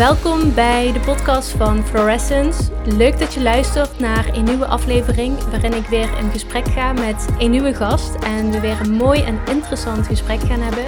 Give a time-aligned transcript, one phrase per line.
[0.00, 2.62] Welkom bij de podcast van Fluorescence.
[2.84, 7.26] Leuk dat je luistert naar een nieuwe aflevering waarin ik weer in gesprek ga met
[7.38, 10.84] een nieuwe gast en we weer een mooi en interessant gesprek gaan hebben.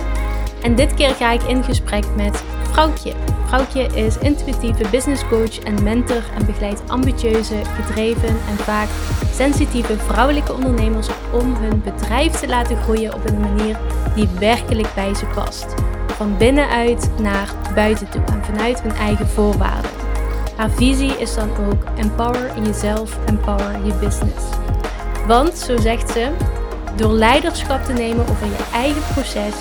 [0.62, 3.12] En dit keer ga ik in gesprek met Vrouwtje.
[3.46, 8.88] Vrouwtje is intuïtieve business coach en mentor en begeleidt ambitieuze, gedreven en vaak
[9.32, 13.78] sensitieve vrouwelijke ondernemers om hun bedrijf te laten groeien op een manier
[14.14, 15.74] die werkelijk bij ze past
[16.12, 19.90] van binnenuit naar buiten toe en vanuit hun eigen voorwaarden.
[20.56, 24.44] Haar visie is dan ook empower jezelf, empower je business.
[25.26, 26.30] Want, zo zegt ze,
[26.96, 29.54] door leiderschap te nemen over je eigen proces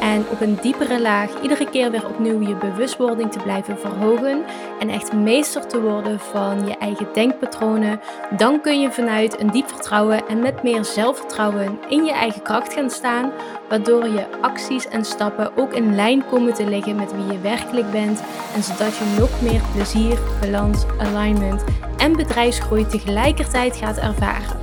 [0.00, 4.44] en op een diepere laag iedere keer weer opnieuw je bewustwording te blijven verhogen
[4.80, 8.00] en echt meester te worden van je eigen denkpatronen,
[8.36, 12.72] dan kun je vanuit een diep vertrouwen en met meer zelfvertrouwen in je eigen kracht
[12.72, 13.32] gaan staan,
[13.68, 17.90] waardoor je acties en stappen ook in lijn komen te liggen met wie je werkelijk
[17.90, 18.22] bent
[18.54, 21.64] en zodat je nog meer plezier, balans, alignment
[21.96, 24.56] en bedrijfsgroei tegelijkertijd gaat ervaren.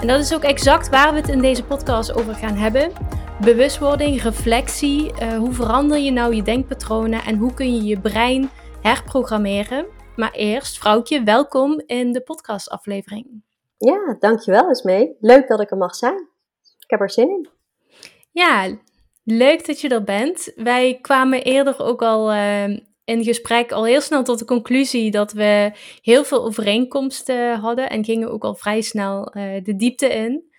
[0.00, 2.92] En dat is ook exact waar we het in deze podcast over gaan hebben
[3.40, 5.12] bewustwording, reflectie.
[5.22, 8.50] Uh, hoe verander je nou je denkpatronen en hoe kun je je brein
[8.82, 9.86] herprogrammeren?
[10.16, 13.42] Maar eerst, vrouwtje, welkom in de podcastaflevering.
[13.78, 15.16] Ja, dankjewel Esmee.
[15.20, 16.28] Leuk dat ik er mag zijn.
[16.78, 17.48] Ik heb er zin in.
[18.32, 18.78] Ja,
[19.24, 20.52] leuk dat je er bent.
[20.54, 22.68] Wij kwamen eerder ook al uh,
[23.04, 28.04] in gesprek al heel snel tot de conclusie dat we heel veel overeenkomsten hadden en
[28.04, 30.54] gingen ook al vrij snel uh, de diepte in.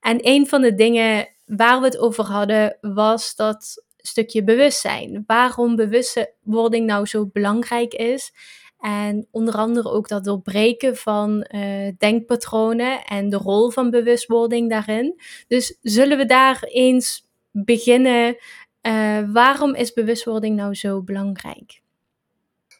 [0.00, 5.24] En een van de dingen waar we het over hadden, was dat stukje bewustzijn.
[5.26, 8.32] Waarom bewustwording nou zo belangrijk is.
[8.78, 15.20] En onder andere ook dat doorbreken van uh, denkpatronen en de rol van bewustwording daarin.
[15.48, 18.36] Dus zullen we daar eens beginnen?
[18.82, 21.82] Uh, waarom is bewustwording nou zo belangrijk?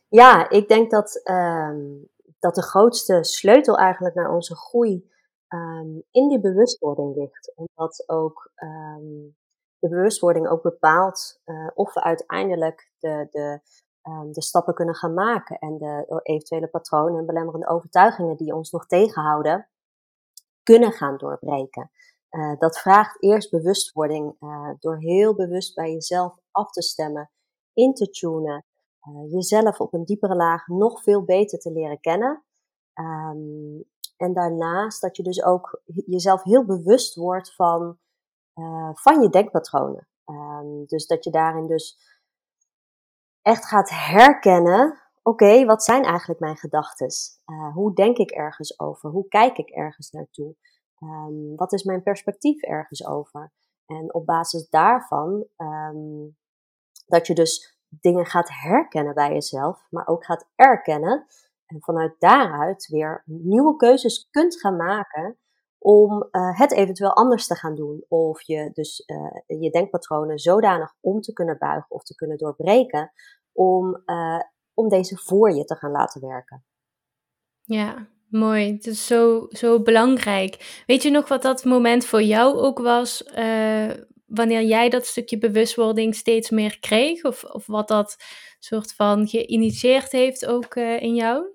[0.09, 1.71] Ja, ik denk dat, uh,
[2.39, 5.11] dat de grootste sleutel eigenlijk naar onze groei
[5.53, 7.53] um, in die bewustwording ligt.
[7.55, 9.37] Omdat ook um,
[9.79, 13.61] de bewustwording ook bepaalt uh, of we uiteindelijk de, de,
[14.11, 18.71] um, de stappen kunnen gaan maken en de eventuele patronen en belemmerende overtuigingen die ons
[18.71, 19.69] nog tegenhouden,
[20.63, 21.91] kunnen gaan doorbreken.
[22.31, 27.31] Uh, dat vraagt eerst bewustwording uh, door heel bewust bij jezelf af te stemmen,
[27.73, 28.65] in te tunen,
[29.29, 32.45] jezelf op een diepere laag nog veel beter te leren kennen.
[34.23, 37.99] En daarnaast dat je dus ook jezelf heel bewust wordt van,
[38.55, 40.09] uh, van je denkpatronen.
[40.27, 41.99] Um, dus dat je daarin dus
[43.43, 47.09] echt gaat herkennen, oké, wat zijn eigenlijk mijn gedachten?
[47.47, 49.11] Uh, hoe denk ik ergens over?
[49.11, 50.57] Hoe kijk ik ergens naartoe?
[51.01, 53.53] Um, wat is mijn perspectief ergens over?
[53.87, 56.37] En op basis daarvan, um,
[57.07, 61.27] dat je dus dingen gaat herkennen bij jezelf, maar ook gaat erkennen
[61.73, 65.37] en vanuit daaruit weer nieuwe keuzes kunt gaan maken
[65.83, 68.05] om uh, het eventueel anders te gaan doen.
[68.09, 73.13] Of je dus uh, je denkpatronen zodanig om te kunnen buigen of te kunnen doorbreken
[73.53, 74.41] om, uh,
[74.75, 76.65] om deze voor je te gaan laten werken.
[77.65, 78.73] Ja, mooi.
[78.73, 80.83] Het is zo, zo belangrijk.
[80.87, 83.31] Weet je nog wat dat moment voor jou ook was?
[84.27, 87.25] wanneer jij dat stukje bewustwording steeds meer kreeg?
[87.25, 88.17] Of, of wat dat
[88.59, 91.55] soort van geïnitieerd heeft ook in jou?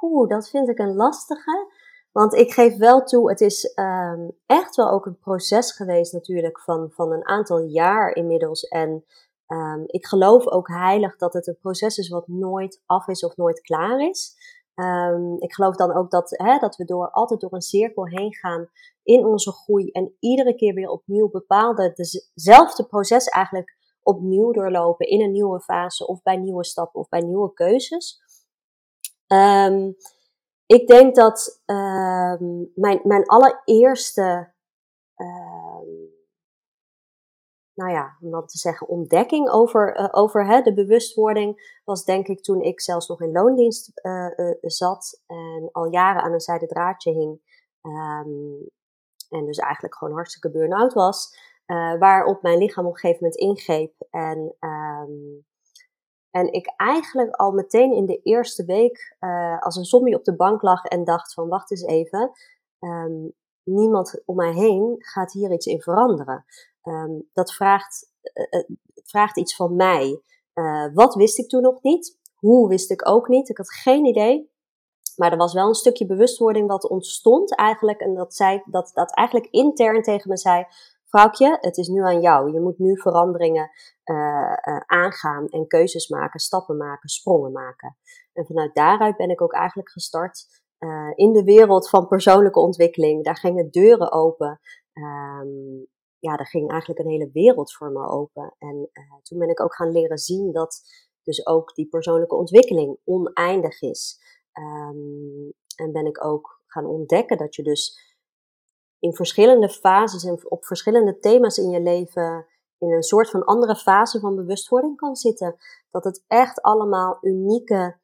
[0.00, 1.72] Oeh, dat vind ik een lastige.
[2.12, 6.60] Want ik geef wel toe, het is um, echt wel ook een proces geweest natuurlijk
[6.60, 8.62] van, van een aantal jaar inmiddels.
[8.62, 9.04] En
[9.46, 13.36] um, ik geloof ook heilig dat het een proces is wat nooit af is of
[13.36, 14.34] nooit klaar is.
[14.74, 18.34] Um, ik geloof dan ook dat, hè, dat we door, altijd door een cirkel heen
[18.34, 18.68] gaan
[19.02, 19.90] in onze groei.
[19.90, 23.76] En iedere keer weer opnieuw bepaalde, dezelfde proces eigenlijk
[24.10, 28.20] opnieuw doorlopen in een nieuwe fase of bij nieuwe stappen of bij nieuwe keuzes.
[29.26, 29.96] Um,
[30.66, 34.52] ik denk dat um, mijn, mijn allereerste,
[35.16, 36.18] um,
[37.74, 42.26] nou ja, om dan te zeggen, ontdekking over, uh, over hè, de bewustwording was denk
[42.26, 46.40] ik toen ik zelfs nog in loondienst uh, uh, zat en al jaren aan een
[46.40, 47.40] zijde draadje hing.
[49.28, 51.36] en dus eigenlijk gewoon hartstikke burn-out was.
[51.70, 53.94] Uh, waarop mijn lichaam op een gegeven moment ingreep.
[54.10, 55.46] En, um,
[56.30, 60.36] en ik eigenlijk al meteen in de eerste week uh, als een zombie op de
[60.36, 62.30] bank lag en dacht van wacht eens even.
[62.78, 63.32] Um,
[63.62, 66.44] niemand om mij heen gaat hier iets in veranderen.
[66.82, 70.22] Um, dat vraagt, uh, vraagt iets van mij.
[70.94, 72.18] wat wist ik toen nog niet?
[72.34, 73.48] Hoe wist ik ook niet?
[73.48, 74.50] Ik had geen idee.
[75.16, 78.00] Maar er was wel een stukje bewustwording wat ontstond eigenlijk.
[78.00, 80.66] En dat, zei, dat, dat eigenlijk intern tegen me zei
[81.10, 82.52] vrouwtje, het is nu aan jou.
[82.52, 83.70] Je moet nu veranderingen
[84.04, 84.54] uh,
[84.86, 87.96] aangaan en keuzes maken, stappen maken, sprongen maken.
[88.32, 90.46] En vanuit daaruit ben ik ook eigenlijk gestart
[90.78, 93.24] uh, in de wereld van persoonlijke ontwikkeling.
[93.24, 94.60] Daar gingen deuren open.
[94.92, 95.86] Um,
[96.18, 98.54] ja, daar ging eigenlijk een hele wereld voor me open.
[98.58, 98.90] En
[99.22, 100.82] toen ben ik ook gaan leren zien dat
[101.22, 104.20] dus ook die persoonlijke ontwikkeling oneindig is.
[104.52, 108.09] Um, en ben ik ook gaan ontdekken dat je dus
[109.00, 112.46] in verschillende fases en op verschillende thema's in je leven
[112.78, 115.56] in een soort van andere fase van bewustwording kan zitten.
[115.90, 117.98] Dat het echt allemaal unieke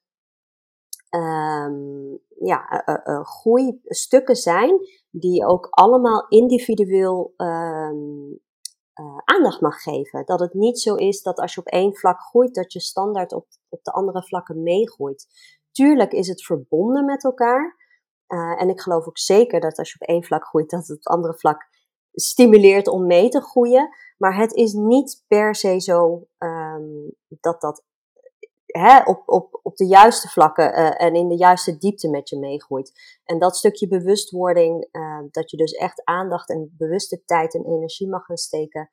[1.10, 4.78] um, ja, uh, uh, groeistukken zijn
[5.10, 8.40] die ook allemaal individueel um,
[9.24, 10.24] aandacht mag geven.
[10.24, 13.32] Dat het niet zo is dat als je op één vlak groeit, dat je standaard
[13.32, 15.26] op, op de andere vlakken meegroeit.
[15.72, 17.85] Tuurlijk is het verbonden met elkaar.
[18.28, 21.06] Uh, en ik geloof ook zeker dat als je op één vlak groeit, dat het
[21.06, 21.68] andere vlak
[22.12, 23.88] stimuleert om mee te groeien.
[24.18, 27.84] Maar het is niet per se zo um, dat dat
[28.66, 32.38] hè, op, op, op de juiste vlakken uh, en in de juiste diepte met je
[32.38, 33.20] meegroeit.
[33.24, 38.08] En dat stukje bewustwording, uh, dat je dus echt aandacht en bewuste tijd en energie
[38.08, 38.90] mag gaan steken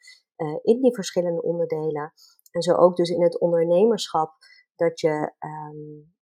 [0.63, 2.13] in die verschillende onderdelen.
[2.51, 4.33] En zo ook dus in het ondernemerschap,
[4.75, 6.13] dat je um,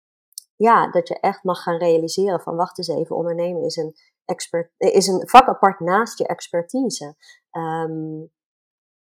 [0.61, 4.73] ja, dat je echt mag gaan realiseren van wacht eens even, ondernemen is een, expert,
[4.77, 7.15] is een vak apart naast je expertise.
[7.51, 8.31] Um,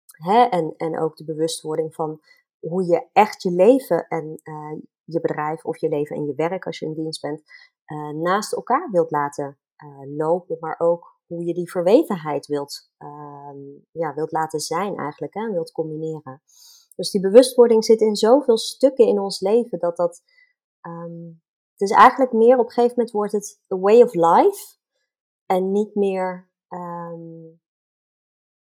[0.08, 2.22] hè, en, en ook de bewustwording van
[2.60, 6.66] hoe je echt je leven en uh, je bedrijf of je leven en je werk
[6.66, 7.42] als je in dienst bent,
[7.88, 9.60] uh, naast elkaar wilt laten
[10.16, 15.52] lopen, maar ook hoe je die verwevenheid wilt, um, ja, wilt laten zijn eigenlijk, hè,
[15.52, 16.42] wilt combineren.
[16.96, 20.24] Dus die bewustwording zit in zoveel stukken in ons leven dat dat
[20.82, 21.42] um,
[21.78, 24.76] dus eigenlijk meer op een gegeven moment wordt het a way of life
[25.46, 26.50] en niet meer.
[26.70, 27.62] Um,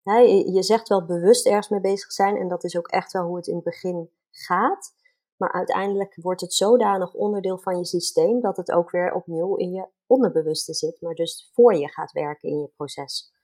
[0.02, 3.24] hè, je zegt wel bewust ergens mee bezig zijn en dat is ook echt wel
[3.24, 4.94] hoe het in het begin gaat.
[5.36, 9.72] Maar uiteindelijk wordt het zodanig onderdeel van je systeem dat het ook weer opnieuw in
[9.72, 13.34] je onderbewuste zit, maar dus voor je gaat werken in je proces.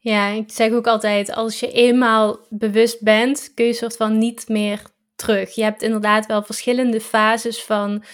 [0.00, 4.48] Ja, ik zeg ook altijd, als je eenmaal bewust bent, kun je soort van niet
[4.48, 5.54] meer terug.
[5.54, 8.04] Je hebt inderdaad wel verschillende fases van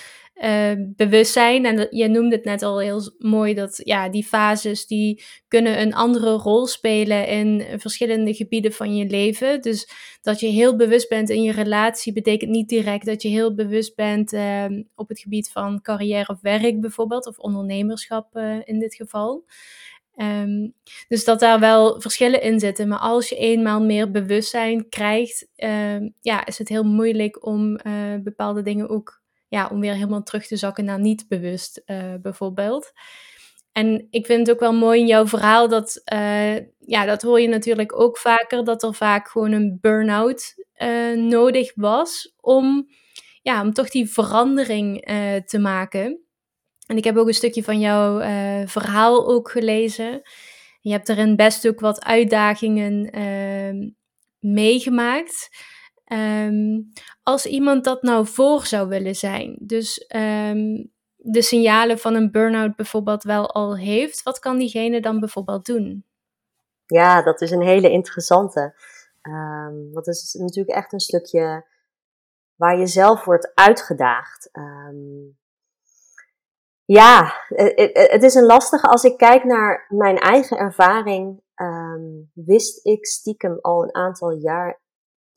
[0.44, 1.64] uh, bewustzijn.
[1.64, 5.94] En je noemde het net al heel mooi dat ja, die fases die kunnen een
[5.94, 9.60] andere rol spelen in verschillende gebieden van je leven.
[9.60, 9.90] Dus
[10.22, 13.96] dat je heel bewust bent in je relatie betekent niet direct dat je heel bewust
[13.96, 14.64] bent uh,
[14.94, 19.44] op het gebied van carrière of werk bijvoorbeeld, of ondernemerschap uh, in dit geval.
[20.16, 20.74] Um,
[21.08, 22.88] dus dat daar wel verschillen in zitten.
[22.88, 28.14] Maar als je eenmaal meer bewustzijn krijgt, uh, ja, is het heel moeilijk om uh,
[28.22, 32.92] bepaalde dingen ook ja, om weer helemaal terug te zakken naar niet bewust uh, bijvoorbeeld.
[33.72, 37.40] En ik vind het ook wel mooi in jouw verhaal dat, uh, ja, dat hoor
[37.40, 42.88] je natuurlijk ook vaker, dat er vaak gewoon een burn-out uh, nodig was om,
[43.42, 45.04] ja, om toch die verandering
[45.46, 46.20] te maken.
[46.86, 48.18] En ik heb ook een stukje van jouw
[48.66, 50.22] verhaal ook gelezen.
[50.80, 53.10] Je hebt erin best ook wat uitdagingen
[54.38, 55.48] meegemaakt.
[56.12, 56.92] Um,
[57.28, 62.76] als iemand dat nou voor zou willen zijn, dus um, de signalen van een burn-out
[62.76, 66.04] bijvoorbeeld wel al heeft, wat kan diegene dan bijvoorbeeld doen?
[66.86, 68.74] Ja, dat is een hele interessante.
[69.22, 71.66] Um, want het is natuurlijk echt een stukje
[72.54, 74.50] waar je zelf wordt uitgedaagd.
[74.52, 75.38] Um,
[76.84, 78.86] ja, het, is een lastige.
[78.86, 81.42] Als ik kijk naar mijn eigen ervaring,
[82.32, 84.80] wist ik stiekem al een aantal jaar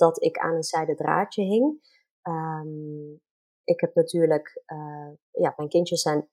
[0.02, 1.90] dat ik aan een zijde draadje hing.
[2.28, 3.22] Um,
[3.64, 6.30] ik heb natuurlijk, uh, ja, mijn kindjes zijn,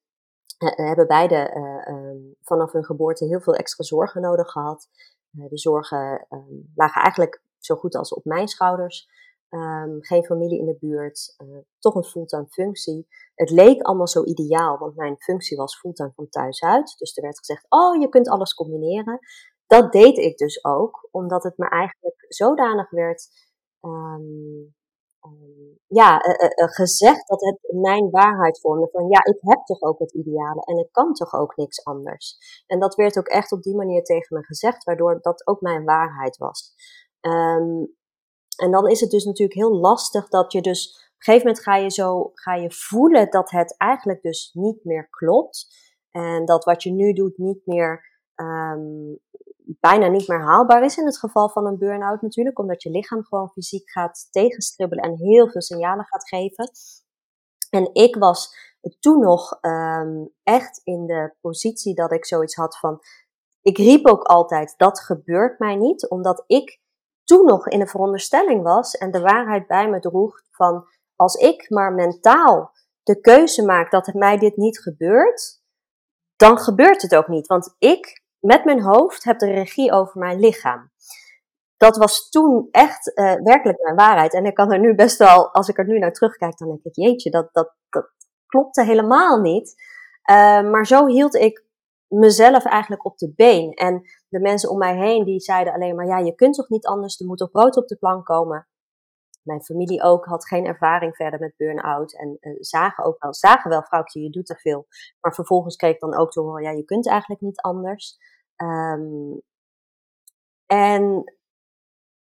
[0.58, 4.88] hebben beide uh, vanaf hun geboorte heel veel extra zorgen nodig gehad.
[5.30, 9.08] De zorgen um, lagen eigenlijk zo goed als op mijn schouders.
[10.00, 11.36] Geen familie in de buurt,
[11.78, 13.06] toch een fulltime functie.
[13.34, 16.94] Het leek allemaal zo ideaal, want mijn functie was fulltime van thuis uit.
[16.98, 19.18] Dus er werd gezegd, oh, je kunt alles combineren.
[19.66, 23.28] Dat deed ik dus ook, omdat het me eigenlijk zodanig werd
[23.80, 24.76] um,
[25.86, 28.88] ja, uh, uh, gezegd dat het mijn waarheid vormde.
[28.92, 32.38] Van ja, ik heb toch ook het ideale en ik kan toch ook niks anders.
[32.66, 35.84] En dat werd ook echt op die manier tegen me gezegd, waardoor dat ook mijn
[35.84, 36.74] waarheid was.
[37.20, 37.96] Um,
[38.56, 41.64] en dan is het dus natuurlijk heel lastig dat je dus op een gegeven moment
[41.64, 45.66] ga je zo ga je voelen dat het eigenlijk dus niet meer klopt.
[46.10, 48.06] En dat wat je nu doet niet meer
[49.80, 53.24] bijna niet meer haalbaar is in het geval van een burn-out natuurlijk, omdat je lichaam
[53.24, 56.70] gewoon fysiek gaat tegenstribbelen en heel veel signalen gaat geven.
[57.70, 58.56] En ik was
[59.00, 63.00] toen nog um, echt in de positie dat ik zoiets had van,
[63.62, 66.80] ik riep ook altijd, dat gebeurt mij niet, omdat ik
[67.24, 71.70] toen nog in de veronderstelling was en de waarheid bij me droeg van, als ik
[71.70, 72.72] maar mentaal
[73.02, 75.62] de keuze maak dat het mij dit niet gebeurt,
[76.36, 77.46] dan gebeurt het ook niet.
[77.46, 80.90] Want ik, met mijn hoofd, heb de regie over mijn lichaam.
[81.76, 84.34] Dat was toen echt uh, werkelijk mijn waarheid.
[84.34, 86.82] En ik kan er nu best wel, als ik er nu naar terugkijk, dan denk
[86.82, 88.10] ik, jeetje, dat, dat, dat
[88.46, 89.74] klopte helemaal niet.
[90.30, 91.66] Uh, maar zo hield ik
[92.08, 93.72] mezelf eigenlijk op de been.
[93.72, 96.86] En de mensen om mij heen, die zeiden alleen maar, ja, je kunt toch niet
[96.86, 98.68] anders, er moet toch brood op de plank komen.
[99.48, 103.70] Mijn familie ook had geen ervaring verder met burn-out en uh, zagen ook wel, zagen
[103.70, 104.86] wel, vrouwtje, je doet te veel.
[105.20, 108.16] Maar vervolgens kreeg ik dan ook te ja, je kunt eigenlijk niet anders.
[108.56, 109.42] Um,
[110.66, 111.34] en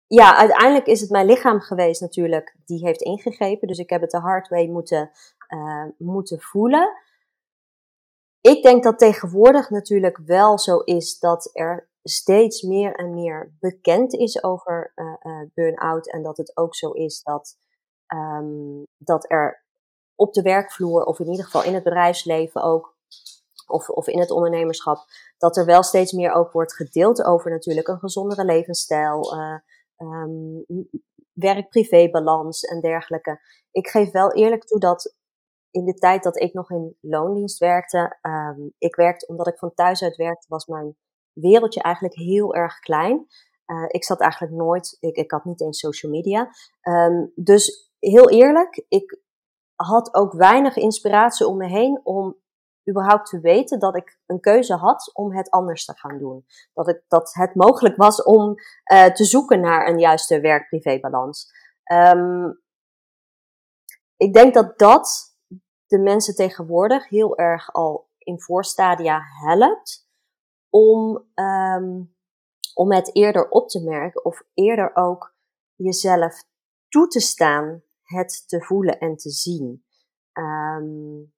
[0.07, 3.69] ja, uiteindelijk is het mijn lichaam geweest natuurlijk, die heeft ingegrepen.
[3.69, 5.11] Dus ik heb het de hard way moeten,
[5.49, 6.93] uh, moeten voelen.
[8.47, 14.13] Ik denk dat tegenwoordig natuurlijk wel zo is dat er steeds meer en meer bekend
[14.13, 16.11] is over uh, burn-out.
[16.11, 17.57] En dat het ook zo is dat,
[18.15, 19.65] um, dat er
[20.15, 22.97] op de werkvloer, of in ieder geval in het bedrijfsleven ook,
[23.67, 24.99] of, of in het ondernemerschap,
[25.39, 29.59] dat er wel steeds meer ook wordt gedeeld over natuurlijk een gezondere levensstijl, uh,
[31.33, 33.41] werk-privé-balans en dergelijke.
[33.71, 35.17] Ik geef wel eerlijk toe dat
[35.75, 39.75] in de tijd dat ik nog in loondienst werkte, um, ik werkte omdat ik van
[39.75, 40.97] thuis uit werkte, was mijn
[41.33, 43.27] wereldje eigenlijk heel erg klein.
[43.67, 46.49] Uh, ik zat eigenlijk nooit, ik, ik had niet eens social media.
[46.83, 49.21] Um, dus heel eerlijk, ik
[49.75, 52.37] had ook weinig inspiratie om me heen om
[52.91, 56.47] überhaupt te weten dat ik een keuze had om het anders te gaan doen.
[56.73, 58.55] Dat, ik, dat het mogelijk was om
[58.93, 61.53] uh, te zoeken naar een juiste werk-privé-balans.
[61.93, 62.63] Um,
[64.17, 65.34] ik denk dat dat
[65.87, 70.09] de mensen tegenwoordig heel erg al in voorstadia helpt
[70.71, 72.15] om, um,
[72.75, 75.35] om het eerder op te merken of eerder ook
[75.75, 76.45] jezelf
[76.89, 79.85] toe te staan het te voelen en te zien.
[80.33, 81.33] Um,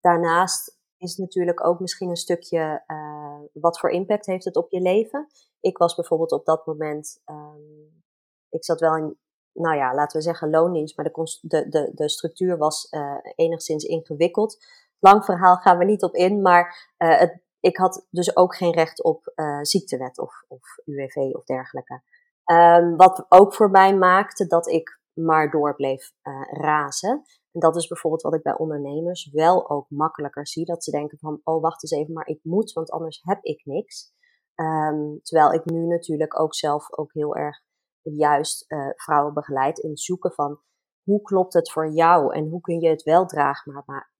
[0.00, 4.80] daarnaast is natuurlijk ook misschien een stukje uh, wat voor impact heeft het op je
[4.80, 5.26] leven.
[5.60, 8.02] Ik was bijvoorbeeld op dat moment, um,
[8.48, 9.18] ik zat wel in
[9.52, 14.64] nou ja, laten we zeggen loondienst, maar de, de, de, structuur was uh, enigszins ingewikkeld.
[14.98, 18.72] Lang verhaal gaan we niet op in, maar uh, het, ik had dus ook geen
[18.72, 22.02] recht op uh, ziektewet of, of UWV of dergelijke.
[22.44, 26.12] Um, wat ook voor mij maakte dat ik maar door bleef
[26.50, 27.22] razen.
[27.52, 30.64] En dat is bijvoorbeeld wat ik bij ondernemers wel ook makkelijker zie.
[30.64, 33.64] Dat ze denken van, oh wacht eens even, maar ik moet, want anders heb ik
[33.64, 34.12] niks.
[34.54, 37.62] Um, terwijl ik nu natuurlijk ook zelf ook heel erg
[38.02, 40.60] juist uh, vrouwen begeleid in zoeken van
[41.02, 44.12] hoe klopt het voor jou en hoe kun je het wel draagbaar,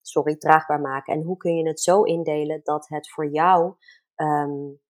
[0.00, 3.74] sorry, draagbaar maken en hoe kun je het zo indelen dat het voor jou
[4.16, 4.80] um,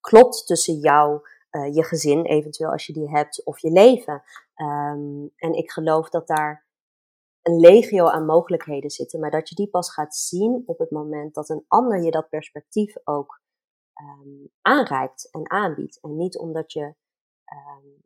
[0.00, 4.22] klopt tussen jou, uh, je gezin eventueel als je die hebt of je leven.
[4.56, 6.66] Um, en ik geloof dat daar
[7.42, 11.34] een legio aan mogelijkheden zitten, maar dat je die pas gaat zien op het moment
[11.34, 13.40] dat een ander je dat perspectief ook
[14.00, 16.00] um, aanreikt en aanbiedt.
[16.00, 16.94] En niet omdat je
[17.52, 18.02] um,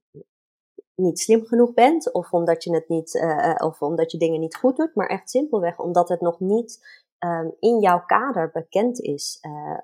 [0.94, 4.56] niet slim genoeg bent, of omdat je het niet, uh, of omdat je dingen niet
[4.56, 6.86] goed doet, maar echt simpelweg omdat het nog niet
[7.18, 9.38] um, in jouw kader bekend is.
[9.42, 9.78] Uh,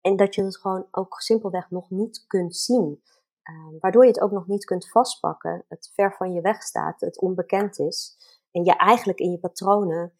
[0.00, 3.02] en dat je het gewoon ook simpelweg nog niet kunt zien.
[3.50, 7.00] Uh, waardoor je het ook nog niet kunt vastpakken, het ver van je weg staat,
[7.00, 8.16] het onbekend is.
[8.50, 10.12] En je eigenlijk in je patronen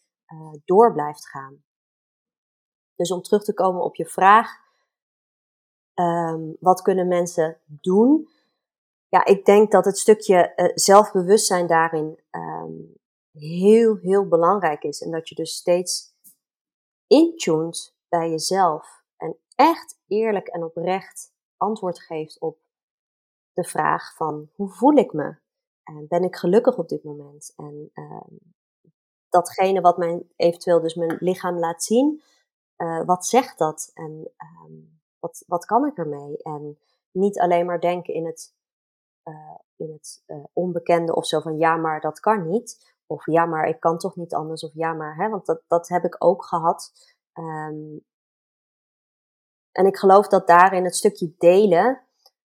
[0.65, 1.65] door blijft gaan.
[2.95, 4.68] Dus om terug te komen op je vraag,
[6.01, 8.29] um, wat kunnen mensen doen?
[9.09, 12.97] Ja, ik denk dat het stukje uh, zelfbewustzijn daarin um,
[13.33, 15.03] heel, heel belangrijk is.
[15.03, 16.15] En dat je dus steeds
[17.07, 22.59] intuned bij jezelf en echt eerlijk en oprecht antwoord geeft op
[23.53, 25.37] de vraag van hoe voel ik me?
[25.83, 27.53] En ben ik gelukkig op dit moment?
[27.57, 28.55] En um,
[29.29, 32.23] datgene wat mijn eventueel dus mijn lichaam laat zien,
[32.77, 33.91] uh, wat zegt dat?
[33.95, 34.33] En
[35.21, 36.43] wat, wat kan ik ermee?
[36.43, 36.79] En
[37.11, 38.55] niet alleen maar denken in het,
[39.25, 42.97] uh, in het uh, onbekende of zo van ja, maar dat kan niet.
[43.07, 44.65] Of ja, maar ik kan toch niet anders.
[44.65, 46.93] Of ja, maar, hè, want dat, dat heb ik ook gehad.
[47.35, 48.05] Um,
[49.73, 52.03] en ik geloof dat daarin het stukje delen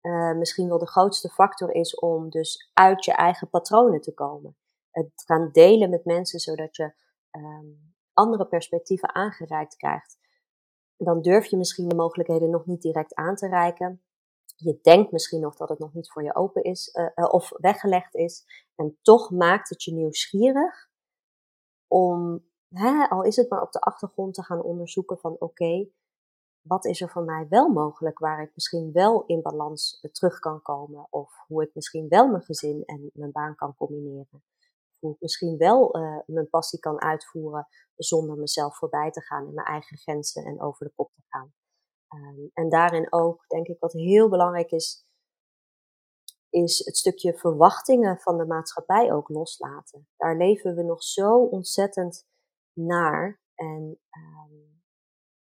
[0.03, 4.57] uh, misschien wel de grootste factor is om dus uit je eigen patronen te komen.
[4.91, 6.93] Het gaan delen met mensen zodat je
[7.31, 10.19] um, andere perspectieven aangereikt krijgt
[10.97, 14.03] dan durf je misschien de mogelijkheden nog niet direct aan te reiken.
[14.57, 18.15] Je denkt misschien nog dat het nog niet voor je open is uh, of weggelegd
[18.15, 18.45] is.
[18.75, 20.89] En toch maakt het je nieuwsgierig
[21.87, 25.89] om, hè, al is het maar op de achtergrond, te gaan onderzoeken van oké,
[26.61, 30.63] wat is er voor mij wel mogelijk waar ik misschien wel in balans terug kan
[30.63, 31.07] komen?
[31.11, 34.43] Of hoe ik misschien wel mijn gezin en mijn baan kan combineren?
[35.07, 39.55] Hoe ik misschien wel uh, mijn passie kan uitvoeren zonder mezelf voorbij te gaan en
[39.55, 41.55] mijn eigen grenzen en over de kop te gaan.
[42.15, 45.07] Um, en daarin ook, denk ik, wat heel belangrijk is,
[46.51, 50.09] is het stukje verwachtingen van de maatschappij ook loslaten.
[50.17, 52.27] Daar leven we nog zo ontzettend
[52.73, 53.41] naar.
[53.55, 54.83] En um,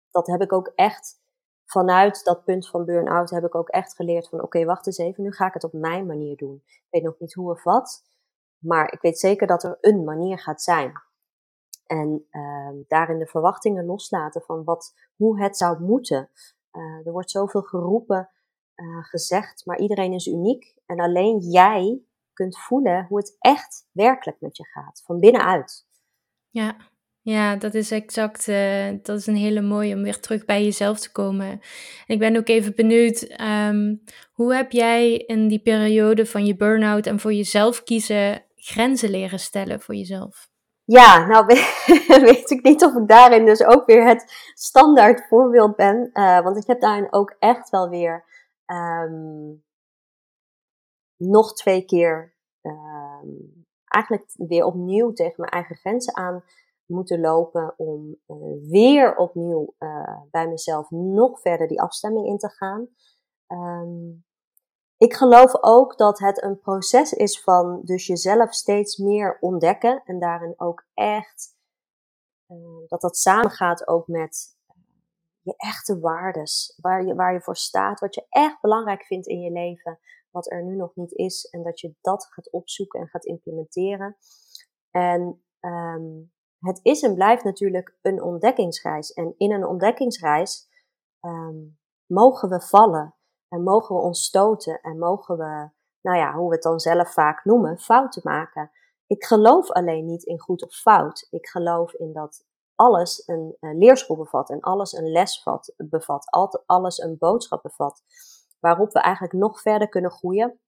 [0.09, 1.21] dat heb ik ook echt
[1.65, 5.23] vanuit dat punt van burn-out heb ik ook echt geleerd van oké, wacht eens even,
[5.23, 6.63] nu ga ik het op mijn manier doen.
[6.65, 8.03] Ik weet nog niet hoe of wat,
[8.59, 10.91] maar ik weet zeker dat er een manier gaat zijn.
[11.85, 16.29] En uh, daarin de verwachtingen loslaten van wat, hoe het zou moeten.
[16.71, 18.29] Uh, er wordt zoveel geroepen,
[18.75, 20.75] uh, gezegd, maar iedereen is uniek.
[20.85, 22.01] En alleen jij
[22.33, 25.87] kunt voelen hoe het echt werkelijk met je gaat, van binnenuit.
[26.49, 26.75] Ja,
[27.21, 28.47] ja, dat is exact.
[28.47, 31.47] Uh, dat is een hele mooie om weer terug bij jezelf te komen.
[31.49, 31.61] En
[32.05, 37.05] ik ben ook even benieuwd, um, hoe heb jij in die periode van je burn-out
[37.05, 40.50] en voor jezelf kiezen grenzen leren stellen voor jezelf?
[40.83, 41.45] Ja, nou
[42.29, 46.09] weet ik niet of ik daarin dus ook weer het standaard voorbeeld ben.
[46.13, 48.25] Uh, want ik heb daarin ook echt wel weer
[48.65, 49.63] um,
[51.15, 56.43] nog twee keer um, eigenlijk weer opnieuw tegen mijn eigen grenzen aan
[56.86, 62.50] moeten lopen om uh, weer opnieuw uh, bij mezelf nog verder die afstemming in te
[62.50, 62.88] gaan.
[63.47, 64.25] Um,
[64.97, 70.19] ik geloof ook dat het een proces is van dus jezelf steeds meer ontdekken en
[70.19, 71.55] daarin ook echt
[72.47, 74.55] uh, dat dat samengaat ook met
[75.41, 79.39] je echte waardes, waar je, waar je voor staat, wat je echt belangrijk vindt in
[79.39, 79.99] je leven,
[80.29, 84.17] wat er nu nog niet is en dat je dat gaat opzoeken en gaat implementeren.
[84.91, 89.13] En um, het is en blijft natuurlijk een ontdekkingsreis.
[89.13, 90.67] En in een ontdekkingsreis
[91.21, 93.16] um, mogen we vallen
[93.49, 95.69] en mogen we ons stoten en mogen we,
[96.01, 98.71] nou ja, hoe we het dan zelf vaak noemen, fouten maken.
[99.07, 101.27] Ik geloof alleen niet in goed of fout.
[101.29, 106.31] Ik geloof in dat alles een, een leerschool bevat en alles een les bevat, bevat,
[106.65, 108.01] alles een boodschap bevat,
[108.60, 110.60] waarop we eigenlijk nog verder kunnen groeien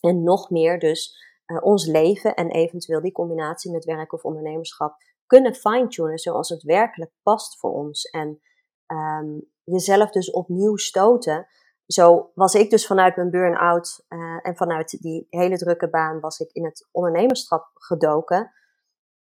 [0.00, 4.96] en nog meer dus uh, ons leven en eventueel die combinatie met werk of ondernemerschap
[5.26, 8.04] kunnen fine-tunen zoals het werkelijk past voor ons.
[8.04, 8.40] En
[8.86, 11.46] um, jezelf dus opnieuw stoten.
[11.88, 16.38] Zo was ik dus vanuit mijn burn-out uh, en vanuit die hele drukke baan was
[16.38, 18.52] ik in het ondernemerschap gedoken.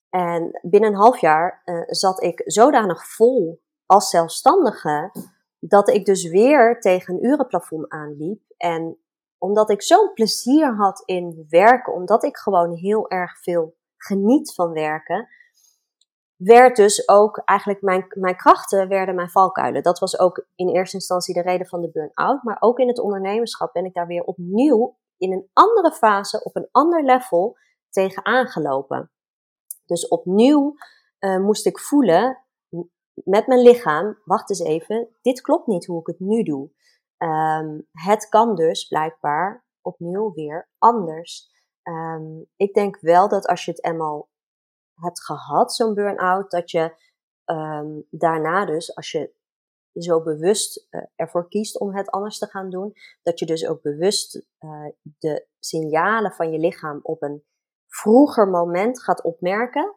[0.10, 5.12] En binnen een half jaar uh, zat ik zodanig vol als zelfstandige
[5.60, 8.42] dat ik dus weer tegen een urenplafond aanliep.
[8.58, 8.98] En
[9.38, 14.72] omdat ik zo'n plezier had in werken, omdat ik gewoon heel erg veel geniet van
[14.72, 15.28] werken,
[16.36, 19.84] werd dus ook eigenlijk mijn, mijn krachten werden mijn valkuilen.
[19.84, 22.44] Dat was ook in eerste instantie de reden van de burn-out.
[22.44, 26.56] Maar ook in het ondernemerschap ben ik daar weer opnieuw in een andere fase, op
[26.56, 27.58] een ander level
[27.90, 29.12] tegen aangelopen.
[29.86, 30.76] Dus opnieuw
[31.20, 32.38] uh, moest ik voelen
[33.14, 36.70] met mijn lichaam, wacht eens even, dit klopt niet hoe ik het nu doe.
[37.18, 41.52] Um, het kan dus blijkbaar opnieuw weer anders.
[41.84, 44.30] Um, ik denk wel dat als je het eenmaal
[45.04, 46.96] hebt gehad, zo'n burn-out, dat je
[47.46, 49.34] um, daarna dus, als je
[49.94, 53.82] zo bewust uh, ervoor kiest om het anders te gaan doen, dat je dus ook
[53.82, 57.44] bewust uh, de signalen van je lichaam op een
[57.88, 59.96] vroeger moment gaat opmerken.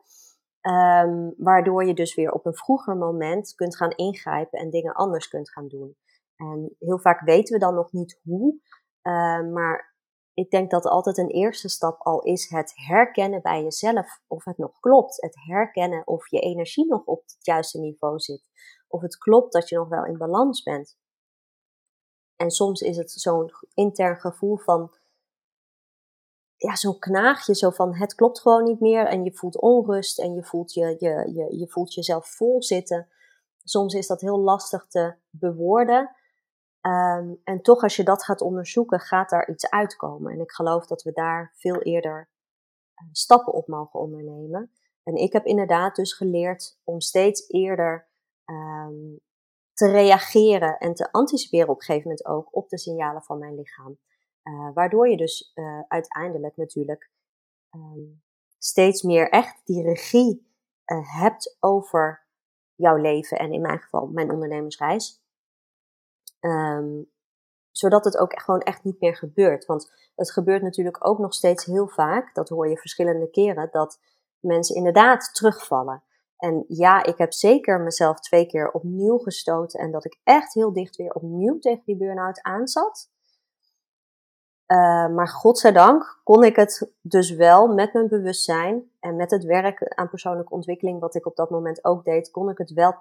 [0.66, 5.28] Um, waardoor je dus weer op een vroeger moment kunt gaan ingrijpen en dingen anders
[5.28, 5.96] kunt gaan doen.
[6.36, 8.54] En heel vaak weten we dan nog niet hoe,
[9.02, 9.95] uh, maar
[10.36, 14.58] ik denk dat altijd een eerste stap al is het herkennen bij jezelf of het
[14.58, 15.22] nog klopt.
[15.22, 18.42] Het herkennen of je energie nog op het juiste niveau zit.
[18.88, 20.96] Of het klopt dat je nog wel in balans bent.
[22.36, 24.96] En soms is het zo'n intern gevoel van,
[26.56, 30.34] ja, zo'n knaagje, zo van het klopt gewoon niet meer en je voelt onrust en
[30.34, 33.08] je voelt, je, je, je, je voelt jezelf vol zitten.
[33.64, 36.16] Soms is dat heel lastig te bewoorden.
[36.86, 40.32] Um, en toch, als je dat gaat onderzoeken, gaat daar iets uitkomen.
[40.32, 42.28] En ik geloof dat we daar veel eerder
[43.02, 44.70] uh, stappen op mogen ondernemen.
[45.02, 48.08] En ik heb inderdaad dus geleerd om steeds eerder
[48.44, 49.20] um,
[49.72, 53.54] te reageren en te anticiperen op een gegeven moment ook op de signalen van mijn
[53.54, 53.98] lichaam.
[54.44, 57.10] Uh, waardoor je dus uh, uiteindelijk natuurlijk
[57.70, 58.22] um,
[58.58, 60.54] steeds meer echt die regie
[61.16, 62.26] hebt over
[62.74, 65.24] jouw leven en in mijn geval mijn ondernemersreis.
[66.46, 67.10] Um,
[67.70, 69.66] zodat het ook gewoon echt niet meer gebeurt.
[69.66, 74.00] Want het gebeurt natuurlijk ook nog steeds heel vaak, dat hoor je verschillende keren, dat
[74.40, 76.02] mensen inderdaad terugvallen.
[76.36, 80.72] En ja, ik heb zeker mezelf twee keer opnieuw gestoten en dat ik echt heel
[80.72, 83.10] dicht weer opnieuw tegen die burn-out aanzat.
[84.66, 89.94] Uh, maar godzijdank kon ik het dus wel met mijn bewustzijn en met het werk
[89.94, 92.94] aan persoonlijke ontwikkeling, wat ik op dat moment ook deed, kon ik het wel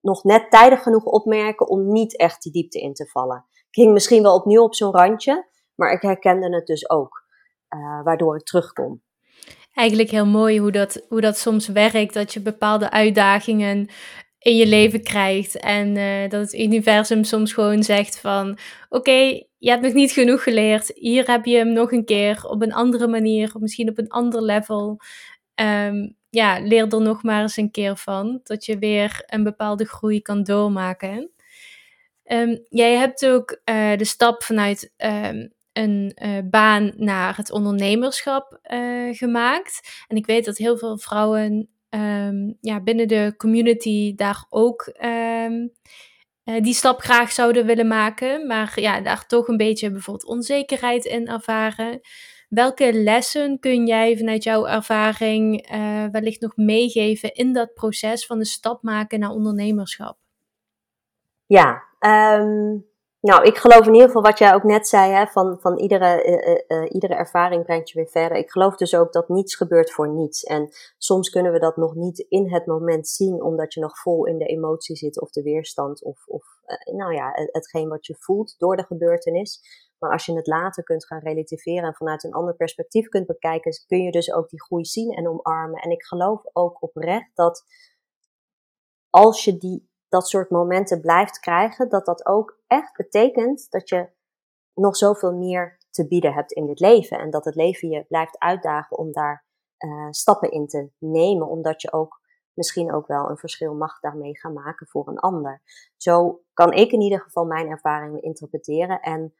[0.00, 3.44] nog net tijdig genoeg opmerken om niet echt die diepte in te vallen.
[3.52, 7.24] Ik ging misschien wel opnieuw op zo'n randje, maar ik herkende het dus ook,
[7.74, 9.02] uh, waardoor ik terugkom.
[9.72, 13.88] Eigenlijk heel mooi hoe dat, hoe dat soms werkt, dat je bepaalde uitdagingen
[14.38, 15.56] in je leven krijgt.
[15.56, 18.58] En uh, dat het universum soms gewoon zegt van...
[18.88, 20.90] Oké, je hebt nog niet genoeg geleerd.
[20.94, 23.54] Hier heb je hem nog een keer op een andere manier.
[23.54, 25.00] Of misschien op een ander level.
[25.54, 28.40] Um, ja, leer er nog maar eens een keer van.
[28.42, 31.30] Dat je weer een bepaalde groei kan doormaken.
[32.24, 38.58] Um, jij hebt ook uh, de stap vanuit um, een uh, baan naar het ondernemerschap
[38.62, 40.04] uh, gemaakt.
[40.08, 44.92] En ik weet dat heel veel vrouwen um, ja, binnen de community daar ook
[46.62, 51.28] die stap graag zouden willen maken, maar ja, daar toch een beetje bijvoorbeeld onzekerheid in
[51.28, 52.00] ervaren.
[52.50, 58.38] Welke lessen kun jij vanuit jouw ervaring uh, wellicht nog meegeven in dat proces van
[58.38, 60.16] de stap maken naar ondernemerschap?
[61.46, 61.82] Ja,
[62.40, 62.86] um,
[63.20, 66.24] nou, ik geloof in ieder geval wat jij ook net zei, hè, van, van iedere,
[66.24, 68.38] uh, uh, iedere ervaring brengt je weer verder.
[68.38, 70.42] Ik geloof dus ook dat niets gebeurt voor niets.
[70.42, 74.26] En soms kunnen we dat nog niet in het moment zien, omdat je nog vol
[74.26, 76.44] in de emotie zit of de weerstand of, of
[76.92, 79.60] nou ja, hetgeen wat je voelt door de gebeurtenis.
[80.00, 83.84] Maar als je het later kunt gaan relativeren en vanuit een ander perspectief kunt bekijken,
[83.86, 85.80] kun je dus ook die groei zien en omarmen.
[85.80, 87.64] En ik geloof ook oprecht dat
[89.10, 94.08] als je die dat soort momenten blijft krijgen, dat dat ook echt betekent dat je
[94.74, 97.18] nog zoveel meer te bieden hebt in dit leven.
[97.18, 99.44] En dat het leven je blijft uitdagen om daar
[99.78, 102.20] uh, stappen in te nemen, omdat je ook
[102.54, 105.62] misschien ook wel een verschil mag daarmee gaan maken voor een ander.
[105.96, 109.00] Zo kan ik in ieder geval mijn ervaringen interpreteren.
[109.00, 109.34] En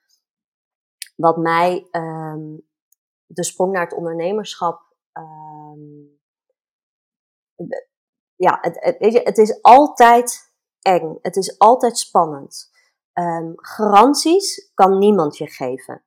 [1.20, 2.68] wat mij um,
[3.26, 4.80] de sprong naar het ondernemerschap
[5.12, 6.18] um,
[8.36, 11.18] ja, het, het, het, is altijd eng.
[11.22, 12.70] Het is altijd spannend.
[13.12, 16.04] Um, garanties kan niemand je geven.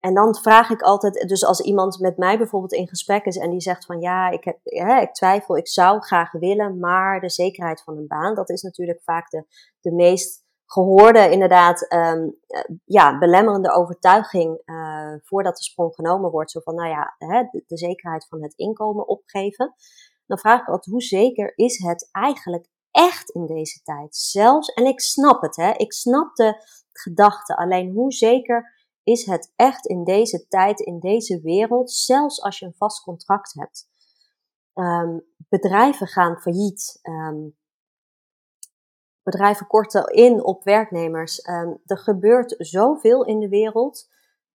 [0.00, 3.50] En dan vraag ik altijd, dus als iemand met mij bijvoorbeeld in gesprek is en
[3.50, 7.30] die zegt van ja, ik, heb, hè, ik twijfel, ik zou graag willen, maar de
[7.30, 9.44] zekerheid van een baan, dat is natuurlijk vaak de,
[9.80, 12.36] de meest gehoorde, inderdaad, um,
[12.84, 16.50] ja, belemmerende overtuiging uh, voordat de sprong genomen wordt.
[16.50, 19.74] Zo van, nou ja, hè, de, zekerheid van het inkomen opgeven.
[20.26, 24.16] Dan vraag ik altijd, hoe zeker is het eigenlijk echt in deze tijd.
[24.16, 26.54] Zelfs, en ik snap het, hè, ik snap de
[26.92, 27.56] gedachte.
[27.56, 32.66] Alleen hoe zeker is het echt in deze tijd, in deze wereld, zelfs als je
[32.66, 33.88] een vast contract hebt.
[34.74, 36.98] Um, bedrijven gaan failliet.
[37.02, 37.58] Um,
[39.22, 41.48] bedrijven korten in op werknemers.
[41.48, 44.08] Um, er gebeurt zoveel in de wereld,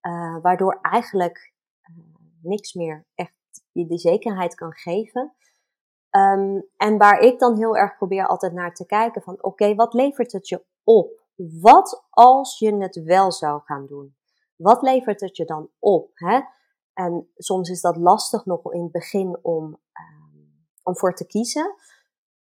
[0.02, 1.96] uh, waardoor eigenlijk uh,
[2.42, 3.32] niks meer echt
[3.72, 5.34] je die zekerheid kan geven.
[6.10, 9.94] Um, en waar ik dan heel erg probeer altijd naar te kijken van oké, wat
[9.94, 11.22] levert het je op?
[11.60, 14.16] Wat als je het wel zou gaan doen?
[14.56, 16.10] Wat levert het je dan op?
[16.14, 16.40] Hè?
[16.92, 21.74] En soms is dat lastig nog in het begin om, um, om voor te kiezen.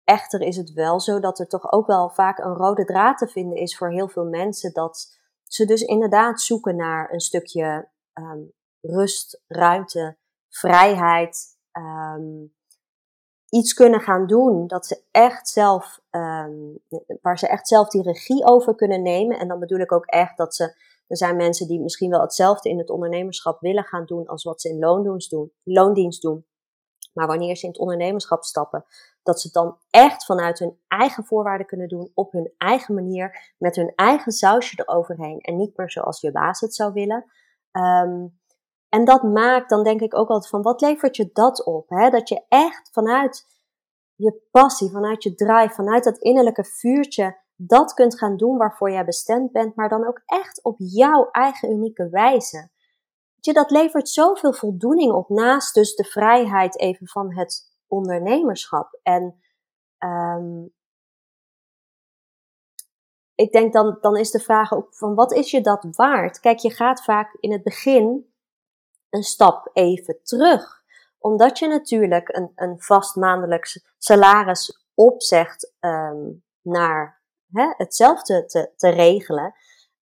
[0.05, 3.29] Echter is het wel zo dat er toch ook wel vaak een rode draad te
[3.29, 4.73] vinden is voor heel veel mensen.
[4.73, 10.17] Dat ze dus inderdaad zoeken naar een stukje um, rust, ruimte,
[10.49, 11.57] vrijheid.
[11.73, 12.55] Um,
[13.49, 16.79] iets kunnen gaan doen dat ze echt zelf, um,
[17.23, 19.38] waar ze echt zelf die regie over kunnen nemen.
[19.38, 20.64] En dan bedoel ik ook echt dat ze,
[21.07, 24.61] er zijn mensen die misschien wel hetzelfde in het ondernemerschap willen gaan doen als wat
[24.61, 25.53] ze in loondienst doen.
[25.62, 26.47] Loondienst doen.
[27.14, 28.85] Maar wanneer ze in het ondernemerschap stappen,
[29.22, 33.53] dat ze het dan echt vanuit hun eigen voorwaarden kunnen doen, op hun eigen manier,
[33.59, 37.24] met hun eigen sausje eroverheen en niet meer zoals je baas het zou willen.
[37.72, 38.38] Um,
[38.88, 41.88] en dat maakt dan denk ik ook altijd van, wat levert je dat op?
[41.88, 42.11] Hè?
[42.11, 43.46] Dat je echt vanuit
[44.14, 49.05] je passie, vanuit je drive, vanuit dat innerlijke vuurtje, dat kunt gaan doen waarvoor jij
[49.05, 52.70] bestemd bent, maar dan ook echt op jouw eigen unieke wijze.
[53.52, 58.98] Dat levert zoveel voldoening op, naast dus de vrijheid even van het ondernemerschap.
[59.02, 59.40] En
[59.98, 60.72] um,
[63.35, 66.40] ik denk dan, dan is de vraag ook van wat is je dat waard?
[66.40, 68.33] Kijk, je gaat vaak in het begin
[69.11, 70.83] een stap even terug.
[71.18, 78.88] Omdat je natuurlijk een, een vast maandelijks salaris opzegt um, naar hè, hetzelfde te, te
[78.88, 79.54] regelen.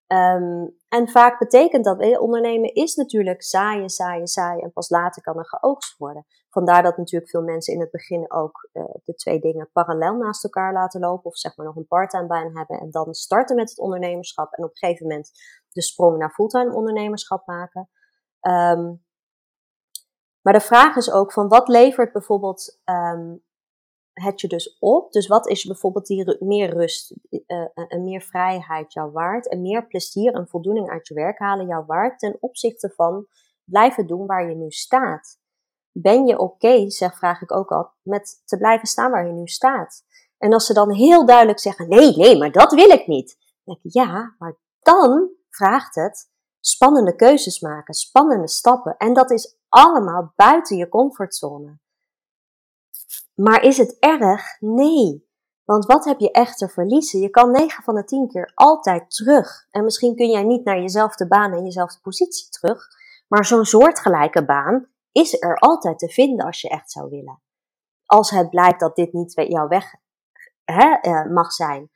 [0.07, 5.37] Ehm, en vaak betekent dat, ondernemen is natuurlijk zaaien, zaaien, zaaien en pas later kan
[5.37, 6.25] er geoogst worden.
[6.49, 10.43] Vandaar dat natuurlijk veel mensen in het begin ook uh, de twee dingen parallel naast
[10.43, 13.69] elkaar laten lopen of zeg maar nog een parttime baan hebben en dan starten met
[13.69, 15.31] het ondernemerschap en op een gegeven moment
[15.69, 17.89] de sprong naar fulltime ondernemerschap maken.
[18.41, 19.03] Um,
[20.41, 23.43] maar de vraag is ook van wat levert bijvoorbeeld um,
[24.13, 25.11] het je dus op?
[25.11, 29.49] Dus wat is bijvoorbeeld die meer rust uh, en meer vrijheid jou waard?
[29.49, 33.27] En meer plezier en voldoening uit je werk halen jou waard ten opzichte van
[33.63, 35.39] blijven doen waar je nu staat?
[35.91, 39.47] Ben je oké, zeg, vraag ik ook al, met te blijven staan waar je nu
[39.47, 40.03] staat?
[40.37, 43.37] En als ze dan heel duidelijk zeggen, nee, nee, maar dat wil ik niet.
[43.63, 48.97] Dan ja, maar dan vraagt het spannende keuzes maken, spannende stappen.
[48.97, 51.81] En dat is allemaal buiten je comfortzone.
[53.35, 54.59] Maar is het erg?
[54.59, 55.31] Nee.
[55.63, 57.19] Want wat heb je echt te verliezen?
[57.19, 59.67] Je kan 9 van de 10 keer altijd terug.
[59.71, 62.87] En misschien kun jij niet naar jezelfde baan en jezelfde positie terug.
[63.27, 67.41] Maar zo'n soortgelijke baan is er altijd te vinden als je echt zou willen.
[68.05, 69.95] Als het blijkt dat dit niet jouw weg
[70.63, 71.91] hè, eh, mag zijn.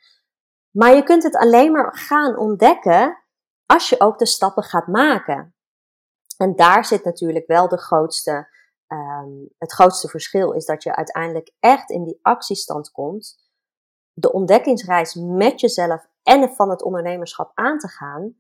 [0.71, 3.23] Maar je kunt het alleen maar gaan ontdekken
[3.65, 5.55] als je ook de stappen gaat maken.
[6.37, 8.56] En daar zit natuurlijk wel de grootste,
[8.87, 13.45] um, het grootste verschil, is dat je uiteindelijk echt in die actiestand komt,
[14.13, 18.35] de ontdekkingsreis met jezelf en van het ondernemerschap aan te gaan.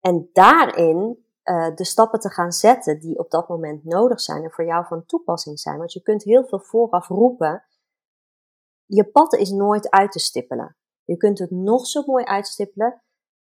[0.00, 4.50] En daarin uh, de stappen te gaan zetten die op dat moment nodig zijn en
[4.50, 5.78] voor jou van toepassing zijn.
[5.78, 7.64] Want je kunt heel veel vooraf roepen.
[8.86, 10.76] Je pad is nooit uit te stippelen.
[11.04, 13.02] Je kunt het nog zo mooi uitstippelen.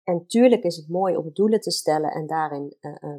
[0.03, 3.15] En tuurlijk is het mooi om doelen te stellen en daarin uh,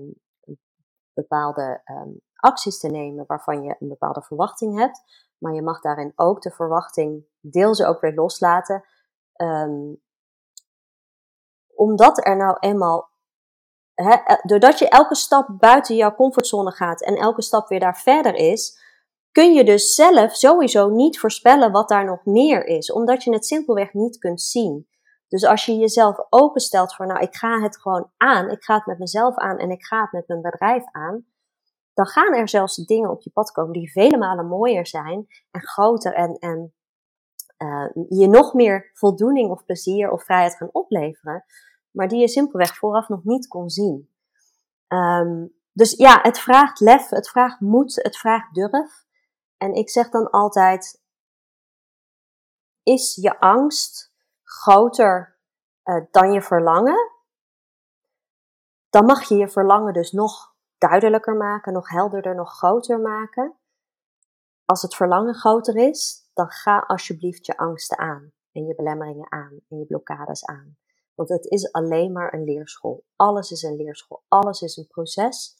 [1.14, 5.04] bepaalde um, acties te nemen waarvan je een bepaalde verwachting hebt.
[5.38, 8.84] Maar je mag daarin ook de verwachting deels ook weer loslaten.
[9.36, 10.02] Um,
[11.76, 13.10] omdat er nou eenmaal,
[13.94, 18.36] eh, doordat je elke stap buiten jouw comfortzone gaat en elke stap weer daar verder
[18.36, 18.80] is,
[19.32, 23.46] kun je dus zelf sowieso niet voorspellen wat daar nog meer is, omdat je het
[23.46, 24.88] simpelweg niet kunt zien.
[25.32, 28.86] Dus als je jezelf openstelt voor, nou, ik ga het gewoon aan, ik ga het
[28.86, 31.26] met mezelf aan en ik ga het met mijn bedrijf aan,
[31.94, 35.62] dan gaan er zelfs dingen op je pad komen die vele malen mooier zijn en
[35.62, 36.74] groter en, en
[37.58, 41.46] uh, je nog meer voldoening of plezier of vrijheid gaan opleveren,
[41.92, 44.10] maar die je simpelweg vooraf nog niet kon zien.
[44.88, 49.06] Um, dus ja, het vraagt lef, het vraagt moed, het vraagt durf.
[49.58, 51.02] En ik zeg dan altijd,
[52.84, 54.11] is je angst
[54.52, 55.40] groter
[55.84, 57.12] uh, dan je verlangen,
[58.90, 63.56] dan mag je je verlangen dus nog duidelijker maken, nog helderder, nog groter maken.
[64.66, 69.60] Als het verlangen groter is, dan ga alsjeblieft je angsten aan en je belemmeringen aan
[69.70, 70.78] en je blokkades aan.
[71.16, 73.04] Want het is alleen maar een leerschool.
[73.16, 74.24] Alles is een leerschool.
[74.28, 75.60] Alles is een proces.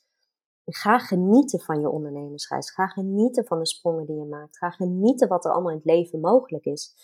[0.66, 2.72] ga genieten van je ondernemersreis.
[2.72, 4.58] Ga genieten van de sprongen die je maakt.
[4.58, 6.96] Ga genieten wat er allemaal in het leven mogelijk is.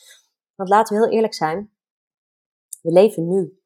[0.55, 1.76] Want laten we heel eerlijk zijn.
[2.87, 3.59] We leven nu.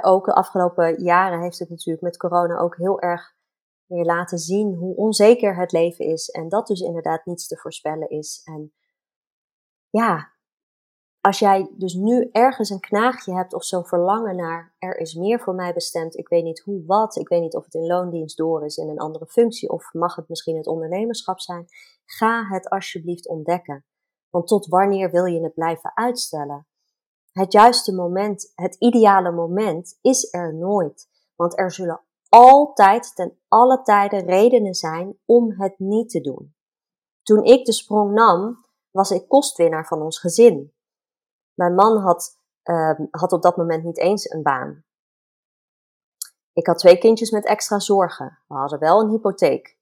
[0.00, 3.34] ook de afgelopen jaren heeft het natuurlijk met corona ook heel erg
[3.86, 6.28] weer laten zien hoe onzeker het leven is.
[6.28, 8.40] En dat dus inderdaad niets te voorspellen is.
[8.44, 8.72] En
[9.90, 10.32] ja,
[11.20, 15.40] als jij dus nu ergens een knaagje hebt of zo'n verlangen naar er is meer
[15.40, 18.36] voor mij bestemd, ik weet niet hoe wat, ik weet niet of het in loondienst
[18.36, 21.66] door is in een andere functie of mag het misschien het ondernemerschap zijn,
[22.04, 23.84] ga het alsjeblieft ontdekken.
[24.30, 26.66] Want tot wanneer wil je het blijven uitstellen?
[27.32, 31.08] Het juiste moment, het ideale moment is er nooit.
[31.34, 36.54] Want er zullen altijd ten alle tijden redenen zijn om het niet te doen.
[37.22, 40.72] Toen ik de sprong nam, was ik kostwinnaar van ons gezin.
[41.54, 44.84] Mijn man had, uh, had op dat moment niet eens een baan.
[46.52, 48.38] Ik had twee kindjes met extra zorgen.
[48.46, 49.78] We hadden wel een hypotheek.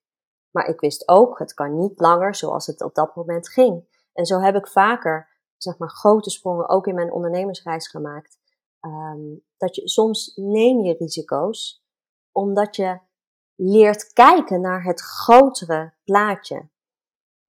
[0.50, 3.84] Maar ik wist ook, het kan niet langer zoals het op dat moment ging.
[4.12, 8.38] En zo heb ik vaker zeg maar, grote sprongen ook in mijn ondernemersreis gemaakt.
[8.80, 11.84] Um, dat je soms neem je risico's,
[12.32, 13.00] omdat je
[13.54, 16.68] leert kijken naar het grotere plaatje.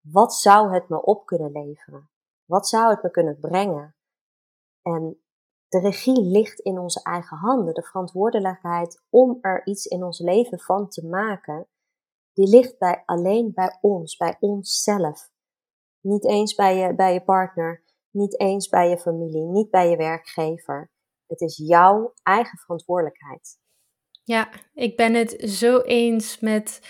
[0.01, 2.11] Wat zou het me op kunnen leveren?
[2.45, 3.95] Wat zou het me kunnen brengen?
[4.83, 5.23] En
[5.69, 7.75] de regie ligt in onze eigen handen.
[7.75, 11.67] De verantwoordelijkheid om er iets in ons leven van te maken,
[12.33, 15.31] die ligt bij, alleen bij ons, bij onszelf.
[16.01, 19.97] Niet eens bij je, bij je partner, niet eens bij je familie, niet bij je
[19.97, 20.91] werkgever.
[21.27, 23.59] Het is jouw eigen verantwoordelijkheid.
[24.25, 26.81] Ja, ik ben het zo eens met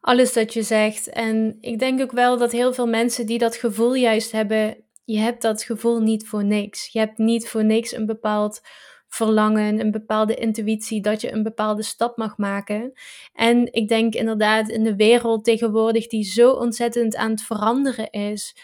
[0.00, 1.08] alles dat je zegt.
[1.08, 5.18] En ik denk ook wel dat heel veel mensen die dat gevoel juist hebben, je
[5.18, 6.92] hebt dat gevoel niet voor niks.
[6.92, 8.60] Je hebt niet voor niks een bepaald
[9.08, 12.92] verlangen, een bepaalde intuïtie dat je een bepaalde stap mag maken.
[13.32, 18.56] En ik denk inderdaad in de wereld tegenwoordig die zo ontzettend aan het veranderen is.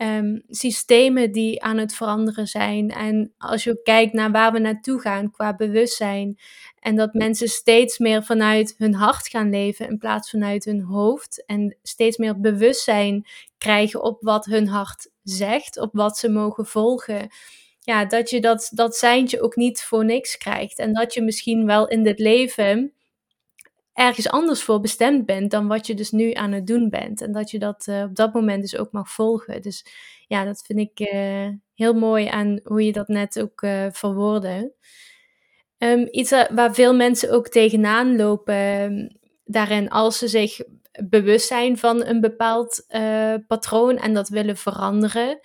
[0.00, 2.90] Ehm, systemen die aan het veranderen zijn.
[2.90, 6.38] En als je kijkt naar waar we naartoe gaan qua bewustzijn.
[6.78, 11.44] En dat mensen steeds meer vanuit hun hart gaan leven in plaats vanuit hun hoofd.
[11.46, 13.26] En steeds meer bewustzijn
[13.58, 17.28] krijgen op wat hun hart zegt, op wat ze mogen volgen.
[17.80, 20.78] Ja, dat je dat, dat seintje ook niet voor niks krijgt.
[20.78, 22.92] En dat je misschien wel in dit leven
[23.92, 27.20] ergens anders voor bestemd bent dan wat je dus nu aan het doen bent.
[27.20, 29.62] En dat je dat uh, op dat moment dus ook mag volgen.
[29.62, 29.86] Dus
[30.26, 34.72] ja, dat vind ik uh, heel mooi aan hoe je dat net ook uh, verwoordde.
[35.78, 40.60] Um, iets waar veel mensen ook tegenaan lopen daarin als ze zich
[41.08, 42.86] bewust zijn van een bepaald
[43.46, 45.40] patroon en dat willen veranderen.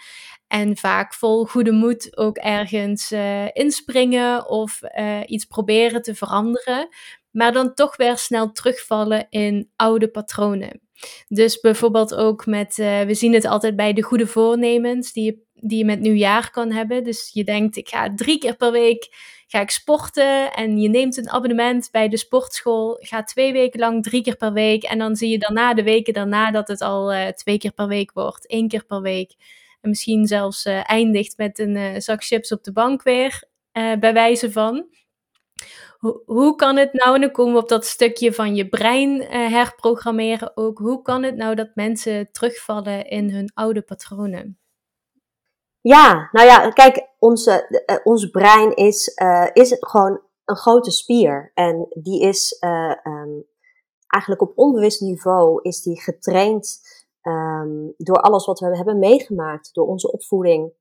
[0.48, 3.12] En vaak vol goede moed ook ergens
[3.54, 4.82] inspringen of
[5.26, 6.88] iets proberen te veranderen
[7.36, 10.82] maar dan toch weer snel terugvallen in oude patronen.
[11.28, 15.44] Dus bijvoorbeeld ook met, uh, we zien het altijd bij de goede voornemens die je,
[15.54, 17.04] die je met nieuwjaar kan hebben.
[17.04, 19.10] Dus je denkt, ik ga drie keer per week
[19.48, 24.04] ga ik sporten en je neemt een abonnement bij de sportschool, ga twee weken lang
[24.04, 27.14] drie keer per week en dan zie je daarna de weken daarna dat het al
[27.14, 29.36] uh, twee keer per week wordt, één keer per week.
[29.82, 34.52] En misschien zelfs uh, eindigt met een zak chips op de bank weer, bij wijze
[34.52, 34.88] van
[36.26, 39.28] hoe, kan het nou, en dan komen we op dat stukje van je brein uh,
[39.30, 44.60] herprogrammeren ook, hoe kan het nou dat mensen terugvallen in hun oude patronen?
[45.82, 51.52] Ja, nou ja, kijk, onze, uh, ons brein is, uh, is gewoon een grote spier.
[51.54, 52.58] En die is
[53.04, 53.46] um,
[54.08, 56.80] eigenlijk op onbewust niveau is die getraind
[57.22, 60.74] um, door alles wat we hebben meegemaakt, door onze opvoeding,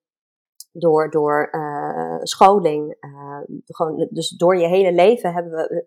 [0.79, 2.97] door, door uh, scholing.
[3.01, 5.85] Uh, gewoon, dus door je hele leven hebben we,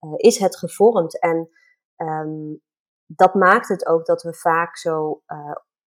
[0.00, 1.20] uh, is het gevormd.
[1.20, 1.48] En
[1.96, 2.60] um,
[3.06, 5.22] dat maakt het ook dat we vaak zo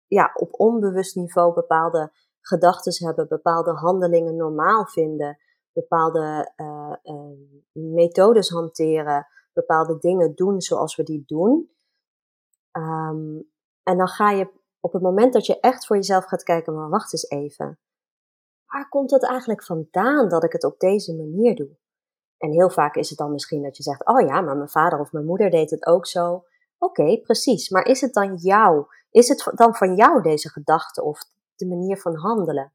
[0.08, 5.38] ja, op onbewust niveau bepaalde gedachten hebben, bepaalde handelingen normaal vinden,
[5.74, 6.52] bepaalde
[7.72, 11.70] methodes hanteren, bepaalde dingen doen zoals we die doen.
[12.72, 13.50] Um,
[13.84, 16.90] en dan ga je op het moment dat je echt voor jezelf gaat kijken, maar
[16.90, 17.80] wacht eens even
[18.72, 21.78] waar komt het eigenlijk vandaan dat ik het op deze manier doe?
[22.38, 25.00] En heel vaak is het dan misschien dat je zegt, oh ja, maar mijn vader
[25.00, 26.46] of mijn moeder deed het ook zo.
[26.78, 27.70] Oké, precies.
[27.70, 28.86] Maar is het dan jou?
[29.12, 31.20] Is het dan van jou deze gedachte of
[31.56, 32.74] de manier van handelen?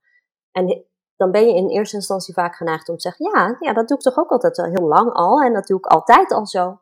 [0.50, 0.84] En
[1.16, 3.96] dan ben je in eerste instantie vaak geneigd om te zeggen, ja, ja, dat doe
[3.96, 6.80] ik toch ook altijd heel lang al en dat doe ik altijd al zo.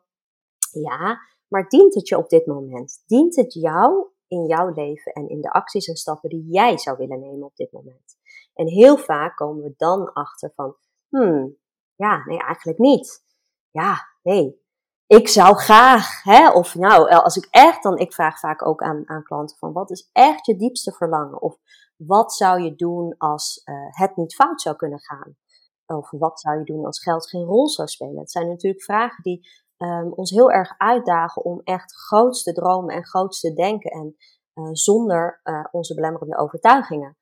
[0.71, 3.03] Ja, maar dient het je op dit moment?
[3.05, 6.97] Dient het jou in jouw leven en in de acties en stappen die jij zou
[6.97, 8.17] willen nemen op dit moment?
[8.55, 10.75] En heel vaak komen we dan achter van,
[11.09, 11.57] hmm,
[11.95, 13.23] ja, nee, eigenlijk niet.
[13.71, 14.65] Ja, nee,
[15.07, 19.09] ik zou graag, hè, of nou, als ik echt, dan, ik vraag vaak ook aan,
[19.09, 21.41] aan klanten van, wat is echt je diepste verlangen?
[21.41, 21.57] Of
[21.95, 25.37] wat zou je doen als uh, het niet fout zou kunnen gaan?
[25.85, 28.19] Of wat zou je doen als geld geen rol zou spelen?
[28.19, 33.05] Het zijn natuurlijk vragen die um, ons heel erg uitdagen om echt grootste dromen en
[33.05, 34.15] grootste denken en
[34.53, 35.41] uh, zonder
[35.71, 37.17] onze belemmerende overtuigingen.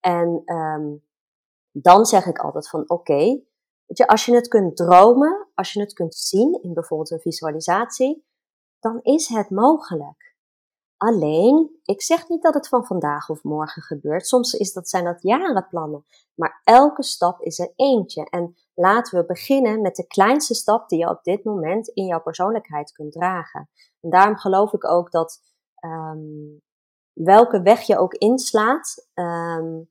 [0.00, 1.04] En um,
[1.72, 3.44] dan zeg ik altijd van oké, okay,
[4.06, 8.24] als je het kunt dromen, als je het kunt zien in bijvoorbeeld een visualisatie,
[8.80, 10.30] dan is het mogelijk.
[10.96, 14.26] Alleen, ik zeg niet dat het van vandaag of morgen gebeurt.
[14.26, 16.04] Soms is dat, zijn dat jarenplannen.
[16.34, 18.24] Maar elke stap is er eentje.
[18.30, 22.20] En laten we beginnen met de kleinste stap die je op dit moment in jouw
[22.20, 23.70] persoonlijkheid kunt dragen.
[24.00, 25.42] En daarom geloof ik ook dat
[25.84, 26.60] um,
[27.24, 29.88] welke weg je ook inslaat, um,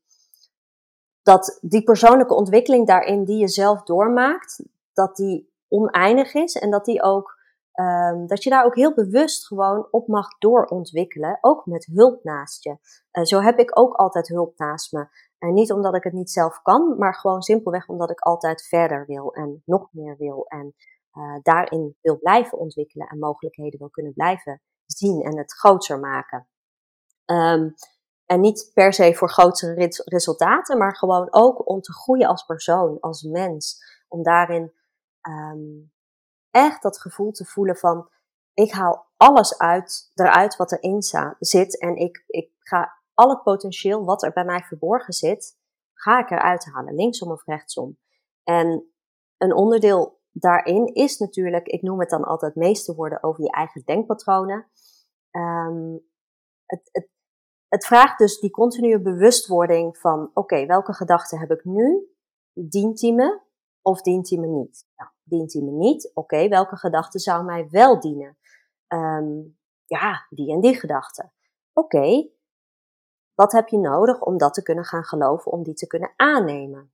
[1.22, 4.63] dat die persoonlijke ontwikkeling daarin die je zelf doormaakt,
[4.94, 7.38] dat die oneindig is en dat die ook
[7.80, 12.63] um, dat je daar ook heel bewust gewoon op mag doorontwikkelen, ook met hulp naast
[12.63, 12.78] je.
[13.12, 15.08] Uh, zo heb ik ook altijd hulp naast me.
[15.38, 19.06] En niet omdat ik het niet zelf kan, maar gewoon simpelweg omdat ik altijd verder
[19.06, 20.76] wil en nog meer wil en
[21.13, 26.48] uh, daarin wil blijven ontwikkelen en mogelijkheden wil kunnen blijven zien en het groter maken.
[27.32, 27.73] Um,
[28.25, 33.00] en niet per se voor grotere resultaten, maar gewoon ook om te groeien als persoon,
[33.00, 33.84] als mens.
[34.08, 34.73] Om daarin
[35.30, 35.92] um,
[36.52, 38.10] echt dat gevoel te voelen van,
[38.54, 41.02] ik haal alles uit, eruit wat erin
[41.40, 41.80] zit.
[41.80, 45.58] En ik, ik ga al het potentieel wat er bij mij verborgen zit,
[45.94, 47.98] ga ik eruit halen, linksom of rechtsom.
[48.44, 48.94] En
[49.38, 53.82] een onderdeel daarin is natuurlijk, ik noem het dan altijd meeste woorden over je eigen
[53.86, 54.67] denkpatronen.
[55.32, 56.08] Um,
[56.65, 57.10] het, het,
[57.70, 62.08] het vraagt dus die continue bewustwording van, oké, welke gedachten heb ik nu?
[62.54, 63.48] Dient die me?
[63.82, 64.88] of dient hij me niet?
[64.96, 66.12] Nou, dient hij me niet?
[66.13, 68.38] Oké, welke gedachte zou mij wel dienen?
[68.88, 69.40] Ehm,
[69.86, 71.32] ja, die en die gedachte.
[71.74, 72.30] Oké,
[73.34, 76.92] wat heb je nodig om dat te kunnen gaan geloven, om die te kunnen aannemen?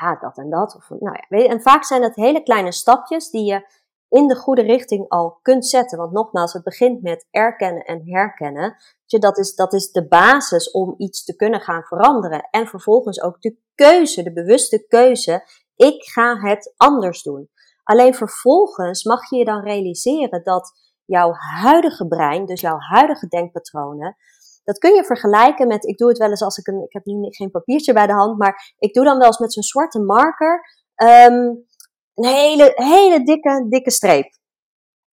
[0.00, 0.76] Ja, dat en dat.
[0.76, 3.66] Of, nou ja, en vaak zijn het hele kleine stapjes die je
[4.12, 5.98] in de goede richting al kunt zetten.
[5.98, 8.76] Want nogmaals, het begint met erkennen en herkennen.
[9.06, 12.48] Dat is, dat is de basis om iets te kunnen gaan veranderen.
[12.50, 15.44] En vervolgens ook de keuze, de bewuste keuze.
[15.76, 17.50] Ik ga het anders doen.
[17.82, 20.72] Alleen vervolgens mag je je dan realiseren dat
[21.04, 21.32] jouw
[21.62, 24.16] huidige brein, dus jouw huidige denkpatronen,
[24.64, 27.04] dat kun je vergelijken met, ik doe het wel eens als ik een, ik heb
[27.04, 30.00] nu geen papiertje bij de hand, maar ik doe dan wel eens met zo'n zwarte
[30.00, 30.60] marker
[31.30, 31.66] um,
[32.14, 34.36] een hele, hele dikke, dikke streep.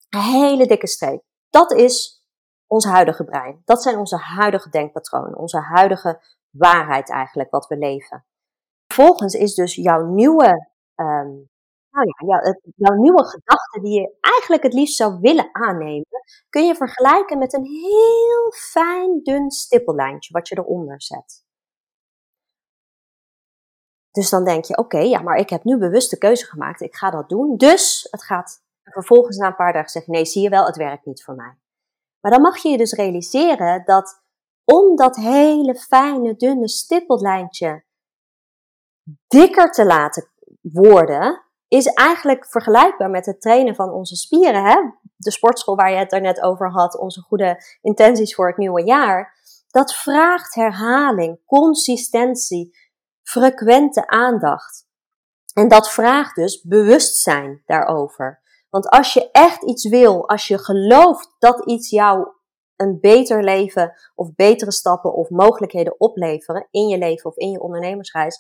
[0.09, 1.23] Een hele dikke streep.
[1.49, 2.23] Dat is
[2.67, 3.61] ons huidige brein.
[3.65, 8.25] Dat zijn onze huidige denkpatronen, onze huidige waarheid eigenlijk, wat we leven.
[8.85, 11.49] Vervolgens is dus jouw nieuwe um,
[11.91, 16.05] nou ja, jouw nieuwe gedachte die je eigenlijk het liefst zou willen aannemen,
[16.49, 21.47] kun je vergelijken met een heel fijn dun stippellijntje wat je eronder zet.
[24.12, 26.95] Dus dan denk je, oké, ja, maar ik heb nu bewust de keuze gemaakt, ik
[26.95, 27.57] ga dat doen.
[27.57, 31.05] Dus het gaat vervolgens na een paar dagen zeggen, nee, zie je wel, het werkt
[31.05, 31.57] niet voor mij.
[32.20, 34.22] Maar dan mag je je dus realiseren dat
[34.66, 37.84] om dat hele fijne, dunne stippellijntje
[39.28, 40.32] dikker te laten
[40.62, 44.64] worden, is eigenlijk vergelijkbaar met het trainen van onze spieren.
[44.64, 44.76] Hè?
[45.16, 49.38] De sportschool waar je het daarnet over had, onze goede intenties voor het nieuwe jaar.
[49.68, 52.78] Dat vraagt herhaling, consistentie,
[53.30, 54.88] frequente aandacht.
[55.53, 58.41] En dat vraagt dus bewustzijn daarover.
[58.69, 62.27] Want als je echt iets wil, als je gelooft dat iets jou
[62.75, 67.61] een beter leven of betere stappen of mogelijkheden opleveren in je leven of in je
[67.61, 68.39] ondernemersreis,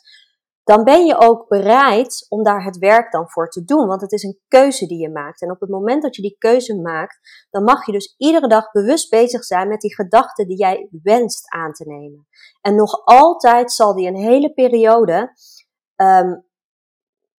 [0.69, 3.87] dan ben je ook bereid om daar het werk dan voor te doen.
[3.87, 5.41] Want het is een keuze die je maakt.
[5.41, 8.71] En op het moment dat je die keuze maakt, dan mag je dus iedere dag
[8.71, 12.27] bewust bezig zijn met die gedachten die jij wenst aan te nemen.
[12.61, 15.31] En nog altijd zal die een hele periode
[15.95, 16.45] um,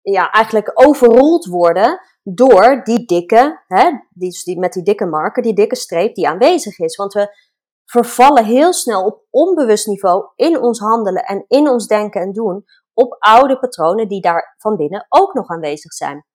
[0.02, 5.56] ja, eigenlijk overrold worden door die dikke, hè, die, die, met die dikke marker, die
[5.56, 6.96] dikke streep die aanwezig is.
[6.96, 7.48] Want we
[7.86, 12.66] vervallen heel snel op onbewust niveau in ons handelen en in ons denken en doen
[13.00, 16.26] op oude patronen die daar van binnen ook nog aanwezig zijn.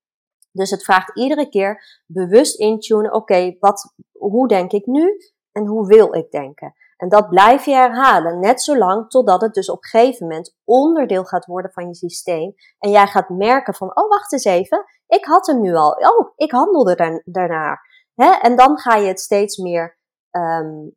[0.53, 5.19] Dus het vraagt iedere keer bewust intunen, oké, wat, hoe denk ik nu
[5.53, 6.75] en hoe wil ik denken?
[6.97, 11.25] En dat blijf je herhalen, net zolang totdat het dus op een gegeven moment onderdeel
[11.25, 12.55] gaat worden van je systeem.
[12.79, 15.91] En jij gaat merken van, oh wacht eens even, ik had hem nu al.
[15.91, 17.81] Oh, ik handelde daarnaar.
[18.15, 18.31] Hè?
[18.31, 19.99] En dan ga je het steeds meer
[20.31, 20.95] um,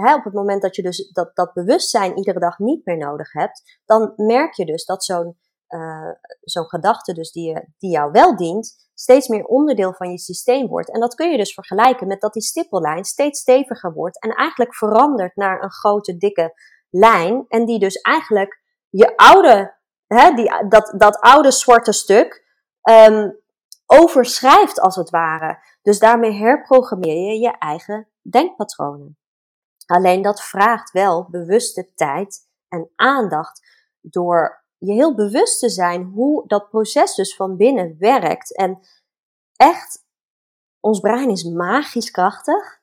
[0.00, 3.32] hè, op het moment dat je dus dat, dat bewustzijn iedere dag niet meer nodig
[3.32, 5.38] hebt, dan merk je dus dat zo'n
[5.70, 10.18] uh, zo'n gedachte dus die, je, die jou wel dient, steeds meer onderdeel van je
[10.18, 10.92] systeem wordt.
[10.92, 14.74] En dat kun je dus vergelijken met dat die stippellijn steeds steviger wordt en eigenlijk
[14.74, 16.54] verandert naar een grote, dikke
[16.90, 17.44] lijn.
[17.48, 19.76] En die dus eigenlijk je oude,
[20.06, 22.44] hè, die, dat, dat oude zwarte stuk
[22.90, 23.38] um,
[23.86, 25.58] overschrijft als het ware.
[25.82, 29.19] Dus daarmee herprogrammeer je je eigen denkpatronen.
[29.90, 33.60] Alleen dat vraagt wel bewuste tijd en aandacht
[34.00, 38.56] door je heel bewust te zijn hoe dat proces dus van binnen werkt.
[38.56, 38.80] En
[39.56, 40.06] echt,
[40.80, 42.80] ons brein is magisch krachtig.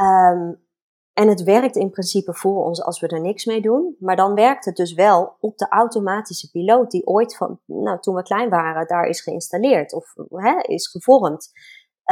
[0.00, 0.64] Um,
[1.12, 3.96] en het werkt in principe voor ons als we er niks mee doen.
[3.98, 8.14] Maar dan werkt het dus wel op de automatische piloot die ooit van, nou, toen
[8.14, 11.52] we klein waren, daar is geïnstalleerd of hè, is gevormd.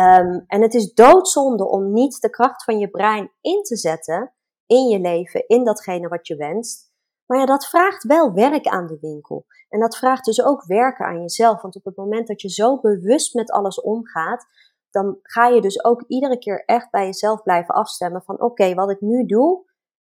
[0.00, 4.32] Um, en het is doodzonde om niet de kracht van je brein in te zetten
[4.66, 6.92] in je leven, in datgene wat je wenst.
[7.26, 9.46] Maar ja, dat vraagt wel werk aan de winkel.
[9.68, 11.62] En dat vraagt dus ook werken aan jezelf.
[11.62, 14.46] Want op het moment dat je zo bewust met alles omgaat,
[14.90, 18.90] dan ga je dus ook iedere keer echt bij jezelf blijven afstemmen van oké, wat
[18.90, 19.64] ik nu doe,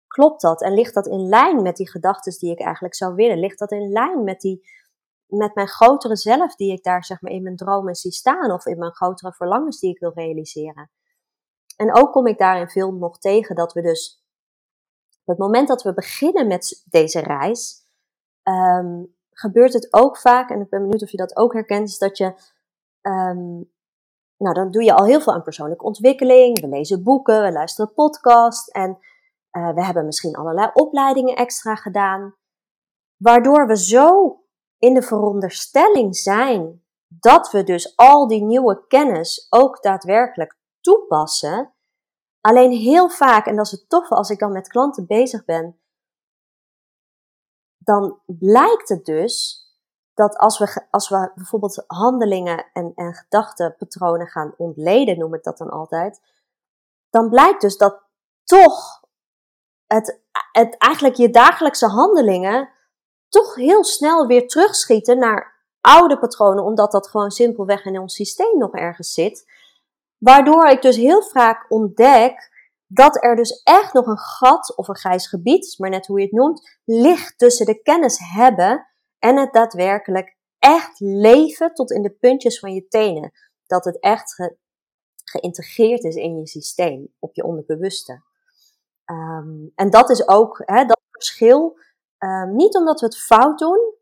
[0.08, 0.62] klopt dat?
[0.62, 3.40] En ligt dat in lijn met die gedachten die ik eigenlijk zou willen?
[3.40, 4.70] Ligt dat in lijn met die
[5.28, 8.66] met mijn grotere zelf die ik daar zeg maar in mijn dromen zie staan of
[8.66, 10.92] in mijn grotere verlangens die ik wil realiseren.
[11.76, 14.26] En ook kom ik daarin veel nog tegen dat we dus
[15.26, 17.86] het moment dat we beginnen met deze reis,
[18.44, 21.98] um, gebeurt het ook vaak, en ik ben benieuwd of je dat ook herkent, is
[21.98, 22.26] dat je,
[23.02, 23.72] um,
[24.38, 27.94] nou dan doe je al heel veel aan persoonlijke ontwikkeling, we lezen boeken, we luisteren
[27.94, 28.98] podcasts en
[29.52, 32.36] uh, we hebben misschien allerlei opleidingen extra gedaan,
[33.18, 34.42] waardoor we zo
[34.80, 41.74] in de veronderstelling zijn dat we dus al die nieuwe kennis ook daadwerkelijk toepassen.
[42.42, 45.80] Alleen heel vaak, en dat is het toffe als ik dan met klanten bezig ben,
[47.78, 49.66] dan blijkt het dus
[50.14, 55.58] dat als we, als we bijvoorbeeld handelingen en, en gedachtenpatronen gaan ontleden, noem ik dat
[55.58, 56.22] dan altijd,
[57.10, 58.04] dan blijkt dus dat
[58.44, 59.04] toch
[59.86, 60.22] het,
[60.52, 62.70] het eigenlijk je dagelijkse handelingen
[63.30, 68.58] toch heel snel weer terugschieten naar oude patronen, omdat dat gewoon simpelweg in ons systeem
[68.58, 69.52] nog ergens zit.
[70.18, 72.56] Waardoor ik dus heel vaak ontdek
[72.88, 76.26] dat er dus echt nog een gat of een grijs gebied, maar net hoe je
[76.26, 78.88] het noemt, ligt tussen de kennis hebben
[79.20, 83.32] en het daadwerkelijk echt leven tot in de puntjes van je tenen.
[83.66, 84.56] Dat het echt
[85.24, 88.24] geïntegreerd is in je systeem, op je onderbewuste.
[89.06, 91.80] Ehm, en dat is ook hè, dat verschil.
[92.20, 93.96] Um, niet omdat we het fout doen,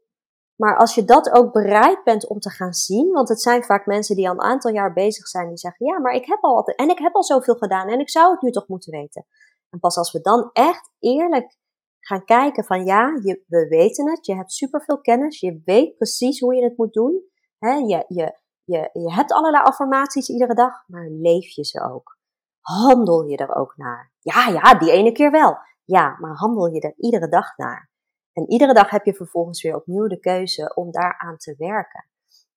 [0.56, 3.86] maar als je dat ook bereid bent om te gaan zien, want het zijn vaak
[3.86, 6.56] mensen die al een aantal jaar bezig zijn, die zeggen: Ja, maar ik heb al
[6.56, 9.26] wat, en ik heb al zoveel gedaan en ik zou het nu toch moeten weten.
[9.70, 11.58] En pas als we dan echt eerlijk
[12.00, 16.40] gaan kijken van ja, je, we weten het, je hebt superveel kennis, je weet precies
[16.40, 17.24] hoe je het moet doen.
[17.58, 22.18] Hè, je, je, je, je hebt allerlei affirmaties iedere dag, maar leef je ze ook?
[22.60, 24.14] Handel je er ook naar?
[24.20, 25.58] Ja, ja, die ene keer wel.
[25.84, 27.94] Ja, maar handel je er iedere dag naar?
[28.36, 32.06] En iedere dag heb je vervolgens weer opnieuw de keuze om daaraan te werken.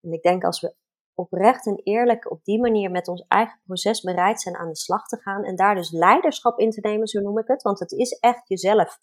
[0.01, 0.75] En ik denk als we
[1.15, 5.07] oprecht en eerlijk op die manier met ons eigen proces bereid zijn aan de slag
[5.07, 7.93] te gaan en daar dus leiderschap in te nemen, zo noem ik het, want het
[7.93, 8.99] is echt jezelf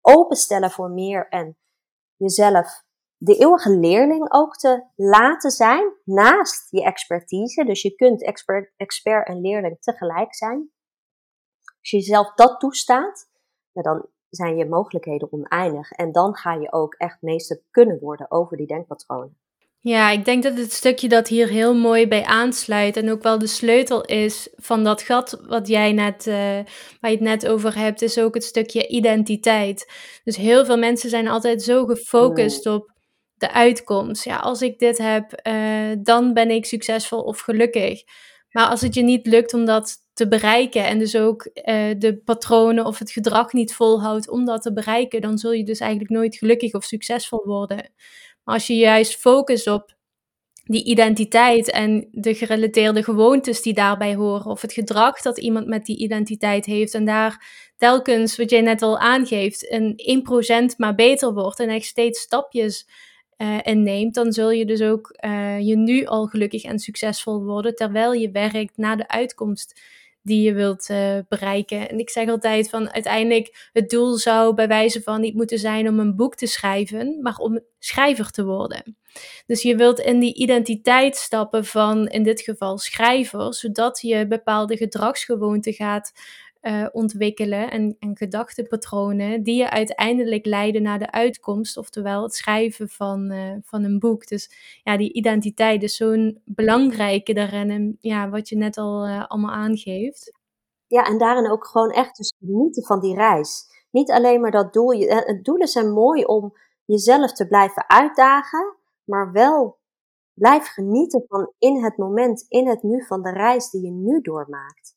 [0.00, 1.56] openstellen voor meer en
[2.16, 2.84] jezelf
[3.16, 7.64] de eeuwige leerling ook te laten zijn naast je expertise.
[7.64, 10.70] Dus je kunt expert, expert en leerling tegelijk zijn.
[11.80, 13.30] Als je jezelf dat toestaat,
[13.72, 15.90] dan zijn je mogelijkheden oneindig.
[15.90, 19.36] En dan ga je ook echt meester kunnen worden over die denkpatronen.
[19.78, 23.38] Ja, ik denk dat het stukje dat hier heel mooi bij aansluit en ook wel
[23.38, 26.34] de sleutel is van dat gat wat jij net, uh,
[27.00, 29.92] waar je het net over hebt, is ook het stukje identiteit.
[30.24, 32.92] Dus heel veel mensen zijn altijd zo gefocust op
[33.34, 34.24] de uitkomst.
[34.24, 38.02] Ja, als ik dit heb, uh, dan ben ik succesvol of gelukkig.
[38.54, 42.20] Maar als het je niet lukt om dat te bereiken en dus ook uh, de
[42.24, 46.10] patronen of het gedrag niet volhoudt om dat te bereiken, dan zul je dus eigenlijk
[46.10, 47.76] nooit gelukkig of succesvol worden.
[48.44, 49.94] Maar als je juist focust op
[50.64, 55.84] die identiteit en de gerelateerde gewoontes die daarbij horen, of het gedrag dat iemand met
[55.84, 57.46] die identiteit heeft, en daar
[57.76, 60.24] telkens, wat jij net al aangeeft, een
[60.72, 62.86] 1% maar beter wordt en echt steeds stapjes
[63.38, 67.74] uh, inneemt, dan zul je dus ook uh, je nu al gelukkig en succesvol worden,
[67.74, 69.80] terwijl je werkt naar de uitkomst
[70.22, 71.88] die je wilt uh, bereiken.
[71.88, 75.88] En ik zeg altijd van uiteindelijk het doel zou bij wijze van niet moeten zijn
[75.88, 78.96] om een boek te schrijven, maar om schrijver te worden.
[79.46, 84.76] Dus je wilt in die identiteit stappen van in dit geval schrijver, zodat je bepaalde
[84.76, 86.12] gedragsgewoonten gaat
[86.64, 92.88] uh, ontwikkelen en, en gedachtepatronen die je uiteindelijk leiden naar de uitkomst, oftewel het schrijven
[92.88, 94.26] van, uh, van een boek.
[94.26, 94.50] Dus
[94.82, 99.54] ja, die identiteit is zo'n belangrijke daarin, en, ja, wat je net al uh, allemaal
[99.54, 100.32] aangeeft.
[100.86, 103.66] Ja, en daarin ook gewoon echt dus genieten van die reis.
[103.90, 105.08] Niet alleen maar dat doel.
[105.42, 109.78] Doelen zijn mooi om jezelf te blijven uitdagen, maar wel
[110.34, 114.20] blijf genieten van in het moment, in het nu van de reis die je nu
[114.20, 114.93] doormaakt.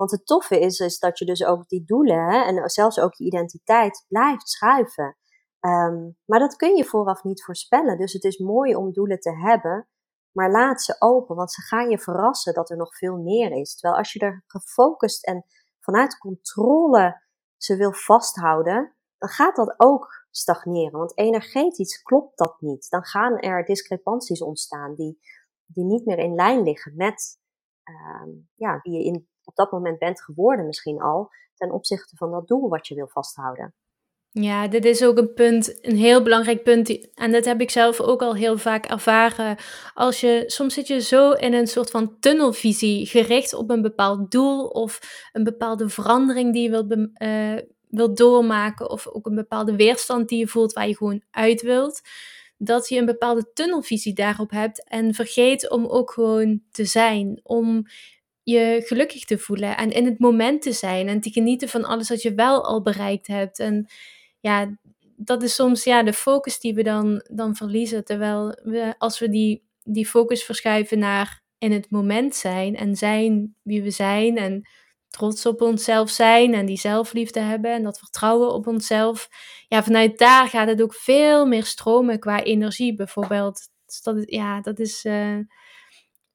[0.00, 3.14] Want het toffe is, is dat je dus ook die doelen hè, en zelfs ook
[3.14, 5.16] je identiteit blijft schuiven.
[5.60, 7.98] Um, maar dat kun je vooraf niet voorspellen.
[7.98, 9.88] Dus het is mooi om doelen te hebben,
[10.32, 13.76] maar laat ze open, want ze gaan je verrassen dat er nog veel meer is.
[13.76, 15.44] Terwijl als je er gefocust en
[15.80, 17.22] vanuit controle
[17.56, 20.98] ze wil vasthouden, dan gaat dat ook stagneren.
[20.98, 22.90] Want energetisch klopt dat niet.
[22.90, 25.20] Dan gaan er discrepanties ontstaan die,
[25.66, 27.38] die niet meer in lijn liggen met
[27.84, 32.30] um, ja, wie je in op dat moment bent geworden misschien al, ten opzichte van
[32.30, 33.74] dat doel wat je wil vasthouden.
[34.32, 37.14] Ja, dit is ook een punt, een heel belangrijk punt.
[37.14, 39.56] En dat heb ik zelf ook al heel vaak ervaren.
[39.94, 44.30] Als je, soms zit je zo in een soort van tunnelvisie, gericht op een bepaald
[44.30, 45.00] doel of
[45.32, 47.56] een bepaalde verandering die je wilt, uh,
[47.88, 52.00] wilt doormaken, of ook een bepaalde weerstand die je voelt waar je gewoon uit wilt.
[52.56, 57.40] Dat je een bepaalde tunnelvisie daarop hebt en vergeet om ook gewoon te zijn.
[57.42, 57.86] Om
[58.50, 62.08] je gelukkig te voelen en in het moment te zijn en te genieten van alles
[62.08, 63.58] wat je wel al bereikt hebt.
[63.58, 63.90] En
[64.40, 64.78] ja,
[65.16, 68.04] dat is soms ja, de focus die we dan, dan verliezen.
[68.04, 73.54] Terwijl we, als we die, die focus verschuiven naar in het moment zijn en zijn
[73.62, 74.68] wie we zijn en
[75.08, 79.28] trots op onszelf zijn en die zelfliefde hebben en dat vertrouwen op onszelf.
[79.68, 83.68] Ja, vanuit daar gaat het ook veel meer stromen qua energie bijvoorbeeld.
[83.86, 85.04] Dus dat, ja, dat is...
[85.04, 85.38] Uh,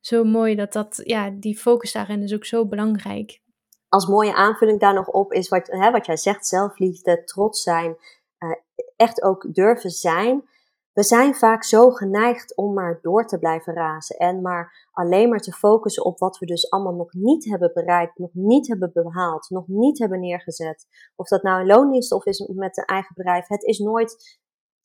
[0.06, 3.41] zo mooi dat dat, ja, die focus daarin is ook zo belangrijk.
[3.89, 7.97] Als mooie aanvulling daar nog op is wat, hè, wat jij zegt, zelfliefde, trots zijn,
[8.39, 8.51] uh,
[8.95, 10.53] echt ook durven zijn.
[10.93, 15.39] we zijn vaak zo geneigd om maar door te blijven razen en maar alleen maar
[15.39, 19.49] te focussen op wat we dus allemaal nog niet hebben bereikt, nog niet hebben behaald,
[19.49, 20.88] nog niet hebben neergezet.
[21.16, 23.47] Of dat nou een loondienst of is met een eigen bedrijf.
[23.47, 24.39] Het is nooit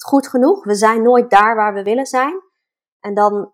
[0.05, 0.65] goed genoeg.
[0.65, 2.43] We zijn nooit daar waar we willen zijn.
[3.01, 3.53] En dan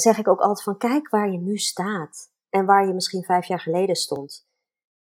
[0.00, 3.46] zeg ik ook altijd van kijk waar je nu staat en waar je misschien vijf
[3.46, 4.46] jaar geleden stond.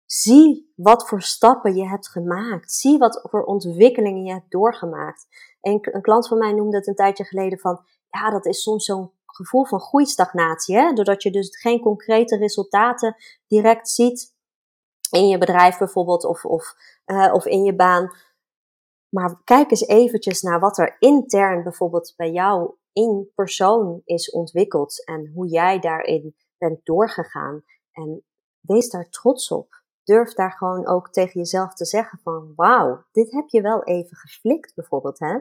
[0.06, 2.72] Zie wat voor stappen je hebt gemaakt.
[2.72, 5.28] Zie wat voor ontwikkelingen je hebt doorgemaakt.
[5.62, 8.86] En een klant van mij noemde het een tijdje geleden van, ja, dat is soms
[8.86, 10.76] zo'n gevoel van groeistagnatie.
[10.76, 10.94] Hè?
[10.94, 13.16] Doordat je dus geen concrete resultaten
[13.48, 14.34] direct ziet
[15.12, 16.76] in je bedrijf bijvoorbeeld of, of,
[17.06, 18.16] uh, of in je baan.
[19.10, 25.06] Maar kijk eens eventjes naar wat er intern bijvoorbeeld bij jou in persoon is ontwikkeld
[25.06, 27.64] en hoe jij daarin bent doorgegaan.
[27.92, 28.24] En
[28.60, 29.80] wees daar trots op
[30.10, 34.18] durf daar gewoon ook tegen jezelf te zeggen van wauw, dit heb je wel even
[34.18, 35.20] geflikt bijvoorbeeld.
[35.20, 35.40] Hè?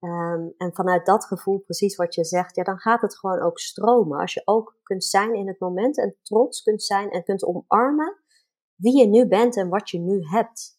[0.00, 3.58] Ehm, en vanuit dat gevoel, precies wat je zegt, ja, dan gaat het gewoon ook
[3.58, 4.18] stromen.
[4.18, 8.18] Als je ook kunt zijn in het moment en trots kunt zijn en kunt omarmen
[8.74, 10.78] wie je nu bent en wat je nu hebt.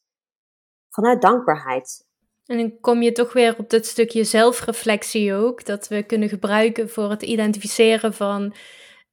[0.90, 2.10] Vanuit dankbaarheid.
[2.46, 6.90] En dan kom je toch weer op dat stukje zelfreflectie ook, dat we kunnen gebruiken
[6.90, 8.54] voor het identificeren van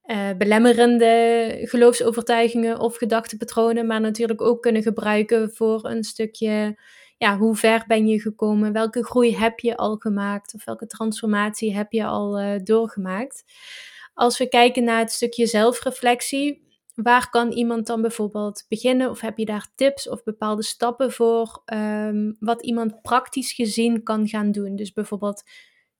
[0.08, 6.78] uh, belemmerende geloofsovertuigingen of gedachtepatronen, maar natuurlijk ook kunnen gebruiken voor een stukje,
[7.16, 8.72] ja, hoe ver ben je gekomen?
[8.72, 10.54] Welke groei heb je al gemaakt?
[10.54, 13.44] Of welke transformatie heb je al uh, doorgemaakt?
[14.14, 16.67] Als we kijken naar het stukje zelfreflectie,
[17.02, 19.10] waar kan iemand dan bijvoorbeeld beginnen?
[19.10, 24.28] Of heb je daar tips of bepaalde stappen voor um, wat iemand praktisch gezien kan
[24.28, 24.76] gaan doen?
[24.76, 25.42] Dus bijvoorbeeld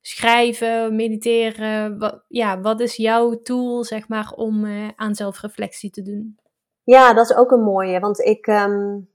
[0.01, 1.97] schrijven, mediteren?
[1.99, 6.37] Wat, ja, wat is jouw tool, zeg maar, om uh, aan zelfreflectie te doen?
[6.83, 9.09] Ja, dat is ook een mooie, want ik um,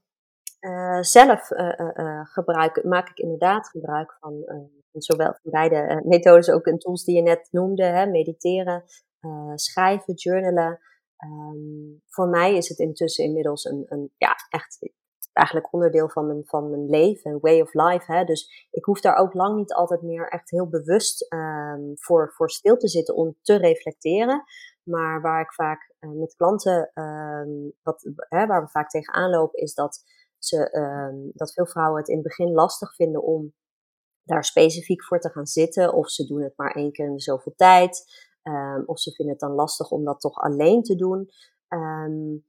[0.61, 4.45] uh, zelf uh, gebruik, maak ik inderdaad gebruik van,
[4.93, 8.85] zowel van beide methodes, ook en tools die je net noemde, hè, mediteren,
[9.55, 10.81] schrijven, journalen.
[11.25, 14.93] Um, voor mij is het intussen inmiddels een, een ja, echt
[15.33, 18.13] eigenlijk onderdeel van mijn, van mijn leven, een way of life.
[18.13, 18.25] Hè?
[18.25, 22.51] Dus ik hoef daar ook lang niet altijd meer echt heel bewust um, voor, voor
[22.51, 24.45] stil te zitten om te reflecteren.
[24.83, 29.61] Maar waar ik vaak uh, met klanten, um, wat, hè, waar we vaak tegenaan lopen,
[29.61, 30.05] is dat,
[30.39, 33.55] ze, dat veel vrouwen het in het begin lastig vinden om
[34.23, 35.93] daar specifiek voor te gaan zitten.
[35.93, 38.05] Of ze doen het maar één keer in zoveel tijd.
[38.87, 41.31] Of ze vinden het dan lastig om dat toch alleen te doen.
[41.69, 42.45] Um,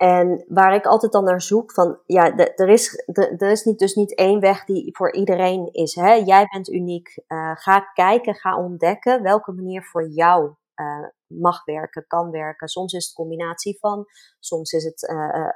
[0.00, 3.94] en waar ik altijd dan naar zoek van, ja, er is, er is niet, dus
[3.94, 5.94] niet één weg die voor iedereen is.
[5.94, 6.12] Hè?
[6.12, 7.22] Jij bent uniek.
[7.28, 12.68] Uh, ga kijken, ga ontdekken welke manier voor jou uh, mag werken, kan werken.
[12.68, 14.06] Soms is het combinatie van,
[14.38, 15.48] soms is het uh,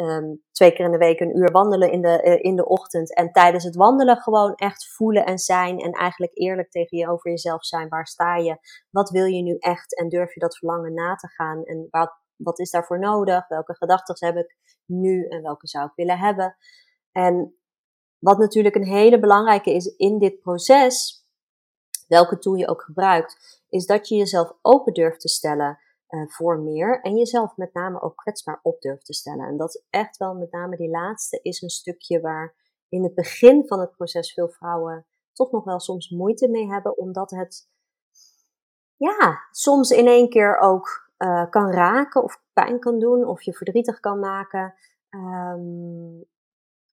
[0.00, 3.14] um, twee keer in de week een uur wandelen in de, in de ochtend.
[3.14, 5.78] En tijdens het wandelen gewoon echt voelen en zijn.
[5.78, 7.88] En eigenlijk eerlijk tegen je over jezelf zijn.
[7.88, 8.56] Waar sta je?
[8.90, 9.98] Wat wil je nu echt?
[9.98, 11.64] En durf je dat verlangen na te gaan?
[11.64, 13.48] En wat, wat is daarvoor nodig?
[13.48, 16.56] Welke gedachten heb ik nu en welke zou ik willen hebben?
[17.12, 17.56] En
[18.18, 21.24] wat natuurlijk een hele belangrijke is in dit proces,
[22.08, 25.78] welke tool je ook gebruikt, is dat je jezelf open durft te stellen
[26.08, 29.46] uh, voor meer en jezelf met name ook kwetsbaar op durft te stellen.
[29.46, 32.54] En dat is echt wel met name die laatste is een stukje waar
[32.88, 36.96] in het begin van het proces veel vrouwen toch nog wel soms moeite mee hebben,
[36.96, 37.68] omdat het
[38.96, 43.52] ja, soms in één keer ook uh, kan raken of pijn kan doen of je
[43.52, 44.74] verdrietig kan maken.
[45.10, 46.26] Um,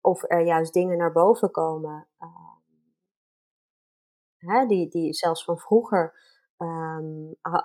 [0.02, 2.08] of er juist dingen naar boven komen.
[2.20, 2.56] Uh,
[4.38, 6.14] hè, die, die zelfs van vroeger,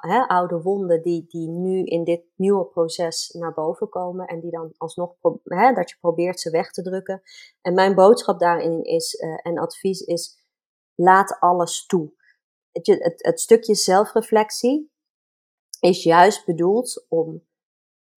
[0.01, 4.27] hè, oude wonden, die, die nu in dit nieuwe proces naar boven komen.
[4.27, 5.15] En die dan alsnog,
[5.45, 7.23] hè, dat je probeert ze weg te drukken.
[7.61, 10.45] En mijn boodschap daarin is, uh, en advies is,
[10.95, 12.13] laat alles toe.
[12.73, 14.91] Het, het, het stukje zelfreflectie,
[15.81, 17.47] is juist bedoeld om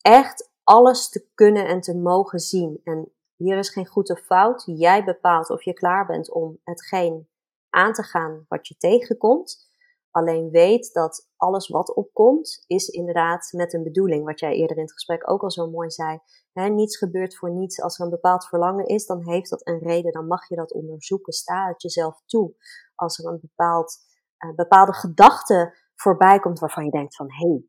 [0.01, 2.81] echt alles te kunnen en te mogen zien.
[2.83, 4.63] En hier is geen goed of fout.
[4.65, 7.29] Jij bepaalt of je klaar bent om hetgeen
[7.69, 9.70] aan te gaan wat je tegenkomt.
[10.11, 14.25] Alleen weet dat alles wat opkomt, is inderdaad met een bedoeling.
[14.25, 16.19] Wat jij eerder in het gesprek ook al zo mooi zei.
[16.53, 17.81] Niets gebeurt voor niets.
[17.81, 20.11] Als er een bepaald verlangen is, dan heeft dat een reden.
[20.11, 21.33] Dan mag je dat onderzoeken.
[21.33, 22.53] Sta het jezelf toe.
[22.95, 23.97] Als er een bepaald,
[24.45, 27.63] uh, bepaalde gedachte voorbij komt waarvan je denkt van, hé, hey,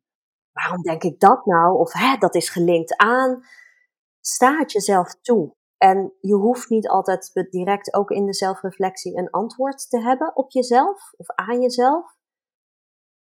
[0.53, 1.79] waarom denk ik dat nou?
[1.79, 3.43] Of hè, dat is gelinkt aan.
[4.21, 5.55] Sta het jezelf toe.
[5.79, 10.51] En je hoeft niet altijd direct ook in de zelfreflectie een antwoord te hebben op
[10.51, 12.21] jezelf of aan jezelf.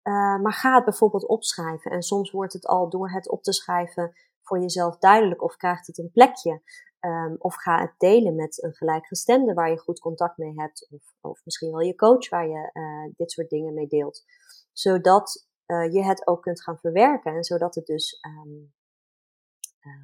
[0.03, 1.91] Uh, maar ga het bijvoorbeeld opschrijven.
[1.91, 5.87] En soms wordt het al door het op te schrijven voor jezelf duidelijk of krijgt
[5.87, 6.63] het een plekje.
[6.99, 10.89] Ehm, of ga het delen met een gelijkgestemde waar je goed contact mee hebt.
[10.91, 14.25] Of, of misschien wel je coach waar je uh, dit soort dingen mee deelt.
[14.73, 17.35] Zodat uh, je het ook kunt gaan verwerken.
[17.35, 18.73] En zodat het dus uh,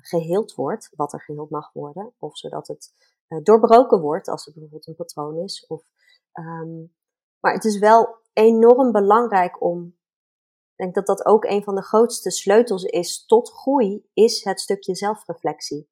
[0.01, 2.15] geheeld wordt, wat er geheeld mag worden.
[2.19, 2.93] Of zodat het
[3.43, 5.67] doorbroken wordt als het bijvoorbeeld een patroon is.
[5.67, 5.83] Of,
[6.33, 6.95] um,
[7.41, 9.97] maar het is wel enorm belangrijk om
[10.79, 14.61] ik denk dat dat ook een van de grootste sleutels is tot groei, is het
[14.61, 15.89] stukje zelfreflectie.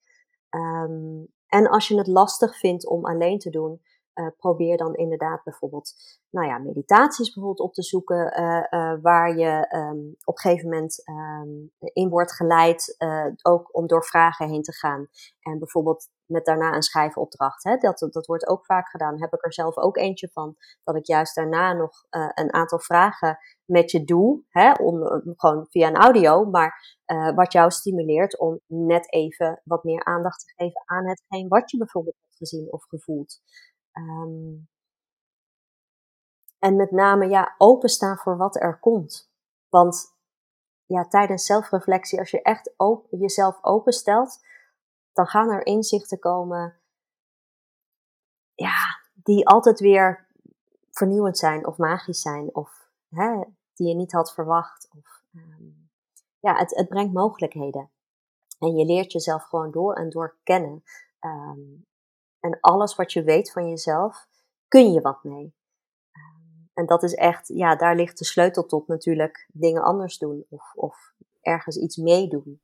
[0.51, 3.83] Um, en als je het lastig vindt om alleen te doen,
[4.17, 5.93] uh, probeer dan inderdaad bijvoorbeeld,
[6.31, 10.69] nou ja, meditaties bijvoorbeeld op te zoeken, uh, uh, waar je um, op een gegeven
[10.69, 12.97] moment um, in wordt geleid,
[13.43, 15.09] ook om door vragen heen te gaan.
[15.41, 17.65] En bijvoorbeeld met daarna een schrijfopdracht.
[17.65, 17.77] Hè?
[17.77, 19.21] Dat, dat wordt ook vaak gedaan.
[19.21, 22.05] Heb ik er zelf ook eentje van, dat ik juist daarna nog
[22.35, 24.73] een aantal vragen met je doe, hè?
[24.73, 26.99] Om, gewoon via een audio, maar
[27.35, 31.79] wat jou stimuleert om net even wat meer aandacht te geven aan hetgeen wat je
[31.79, 33.41] bijvoorbeeld hebt gezien of gevoeld.
[33.99, 34.69] Um,
[36.59, 39.31] en met name ja, openstaan voor wat er komt.
[39.69, 40.17] Want
[40.87, 42.75] ja, tijdens zelfreflectie, als je echt
[43.11, 44.45] jezelf openstelt,
[45.13, 46.81] dan gaan er inzichten komen
[48.55, 50.27] ja, die altijd weer
[50.91, 53.43] vernieuwend zijn of magisch zijn of hè,
[53.75, 54.89] die je niet had verwacht.
[54.99, 55.91] Of, um,
[56.41, 57.91] ja, het, het brengt mogelijkheden.
[58.59, 60.83] En je leert jezelf gewoon door en door kennen.
[61.21, 61.87] Um,
[62.47, 64.27] en alles wat je weet van jezelf,
[64.69, 65.55] kun je wat mee.
[66.13, 66.25] Ehm,
[66.75, 70.73] en dat is echt, ja, daar ligt de sleutel tot natuurlijk dingen anders doen of,
[70.75, 72.61] of ergens iets meedoen.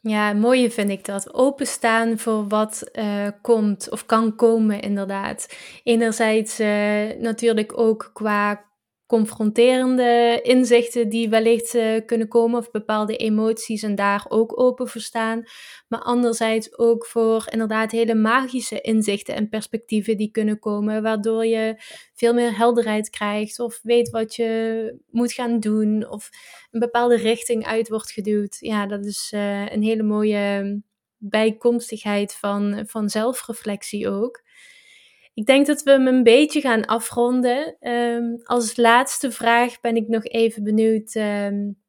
[0.00, 1.34] Ja, mooie vind ik dat.
[1.34, 5.48] Openstaan voor wat uh, komt of kan komen, inderdaad.
[5.82, 8.64] Enerzijds uh, natuurlijk ook qua
[9.06, 15.00] confronterende inzichten die wellicht uh, kunnen komen of bepaalde emoties en daar ook open voor
[15.00, 15.42] staan.
[15.88, 21.82] Maar anderzijds ook voor inderdaad hele magische inzichten en perspectieven die kunnen komen, waardoor je
[22.14, 26.30] veel meer helderheid krijgt of weet wat je moet gaan doen of
[26.70, 28.56] een bepaalde richting uit wordt geduwd.
[28.60, 30.82] Ja, dat is uh, een hele mooie
[31.18, 34.44] bijkomstigheid van, van zelfreflectie ook.
[35.36, 37.76] Ik denk dat we hem een beetje gaan afronden.
[37.80, 41.14] Um, als laatste vraag ben ik nog even benieuwd.
[41.14, 41.82] Um,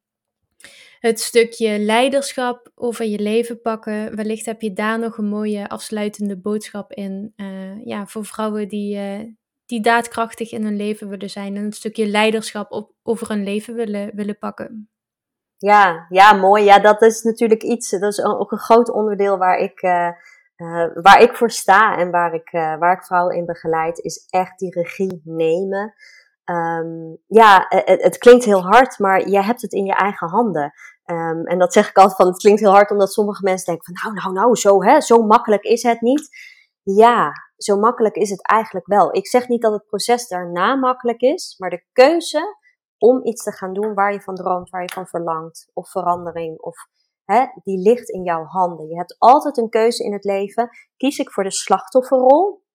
[1.00, 4.16] het stukje leiderschap over je leven pakken.
[4.16, 7.34] Wellicht heb je daar nog een mooie afsluitende boodschap in.
[7.36, 9.20] Uh, ja, voor vrouwen die, uh,
[9.66, 11.56] die daadkrachtig in hun leven willen zijn.
[11.56, 14.90] En een stukje leiderschap op, over hun leven willen, willen pakken.
[15.58, 16.64] Ja, ja, mooi.
[16.64, 17.90] Ja, dat is natuurlijk iets.
[17.90, 19.82] Dat is ook een groot onderdeel waar ik.
[19.82, 20.10] Uh
[20.58, 24.28] uh, waar ik voor sta en waar ik, uh, waar ik vrouwen in begeleid, is
[24.30, 25.94] echt die regie nemen.
[26.46, 30.74] Um, ja, het, het, klinkt heel hard, maar je hebt het in je eigen handen.
[31.06, 33.86] Um, en dat zeg ik altijd van, het klinkt heel hard omdat sommige mensen denken
[33.86, 36.30] van, nou, nou, nou, zo, hè, zo makkelijk is het niet.
[36.84, 39.16] Ja, zo makkelijk is het eigenlijk wel.
[39.16, 42.58] Ik zeg niet dat het proces daarna makkelijk is, maar de keuze
[42.98, 46.60] om iets te gaan doen waar je van droomt, waar je van verlangt, of verandering,
[46.60, 46.76] of
[47.28, 48.88] hè, die ligt in jouw handen.
[48.88, 50.70] Je hebt altijd een keuze in het leven.
[50.98, 52.66] Kies ik voor de slachtofferrol?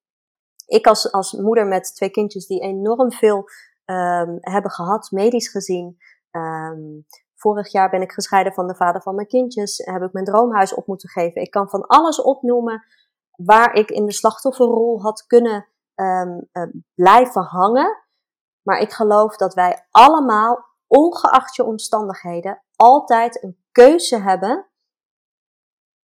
[0.67, 3.45] Ik als, als moeder met twee kindjes die enorm veel
[3.85, 5.99] um, hebben gehad, medisch gezien.
[6.31, 9.77] Um, vorig jaar ben ik gescheiden van de vader van mijn kindjes.
[9.85, 11.43] Heb ik mijn droomhuis op moeten geven.
[11.43, 12.83] Ik kan van alles opnoemen
[13.37, 16.63] waar ik in de slachtofferrol had kunnen um, uh,
[16.95, 18.03] blijven hangen.
[18.63, 24.67] Maar ik geloof dat wij allemaal, ongeacht je omstandigheden, altijd een keuze hebben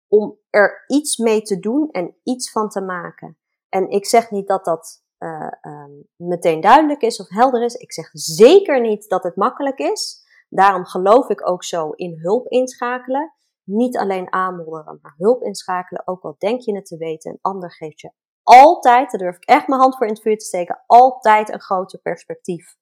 [0.08, 3.38] om er iets mee te doen en iets van te maken.
[3.70, 7.74] En ik zeg niet dat dat uh, um, meteen duidelijk is of helder is.
[7.74, 10.28] Ik zeg zeker niet dat het makkelijk is.
[10.50, 13.34] Daarom geloof ik ook zo in hulp inschakelen.
[13.64, 16.08] Niet alleen aanmodderen, maar hulp inschakelen.
[16.08, 18.12] Ook al denk je het te weten, een ander geeft je
[18.50, 21.62] altijd, daar durf ik echt mijn hand voor in het vuur te steken, altijd een
[21.62, 22.76] groter perspectief.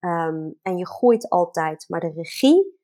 [0.00, 1.84] Um, en je groeit altijd.
[1.88, 2.77] Maar de regie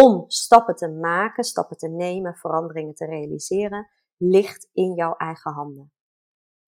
[0.00, 5.92] om stappen te maken, stappen te nemen, veranderingen te realiseren, ligt in jouw eigen handen.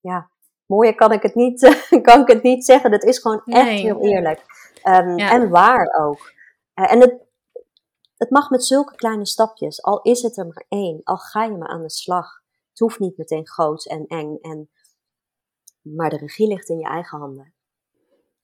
[0.00, 0.30] Ja,
[0.66, 1.60] mooier kan ik het niet,
[2.02, 2.90] kan ik het niet zeggen.
[2.90, 4.38] Dat is gewoon echt heel eerlijk.
[4.84, 5.30] Um, ja.
[5.30, 6.32] En waar ook.
[6.74, 7.20] Uh, en het,
[8.16, 11.56] het mag met zulke kleine stapjes, al is het er maar één, al ga je
[11.56, 12.42] maar aan de slag.
[12.68, 14.70] Het hoeft niet meteen groot en eng, en,
[15.80, 17.54] maar de regie ligt in je eigen handen.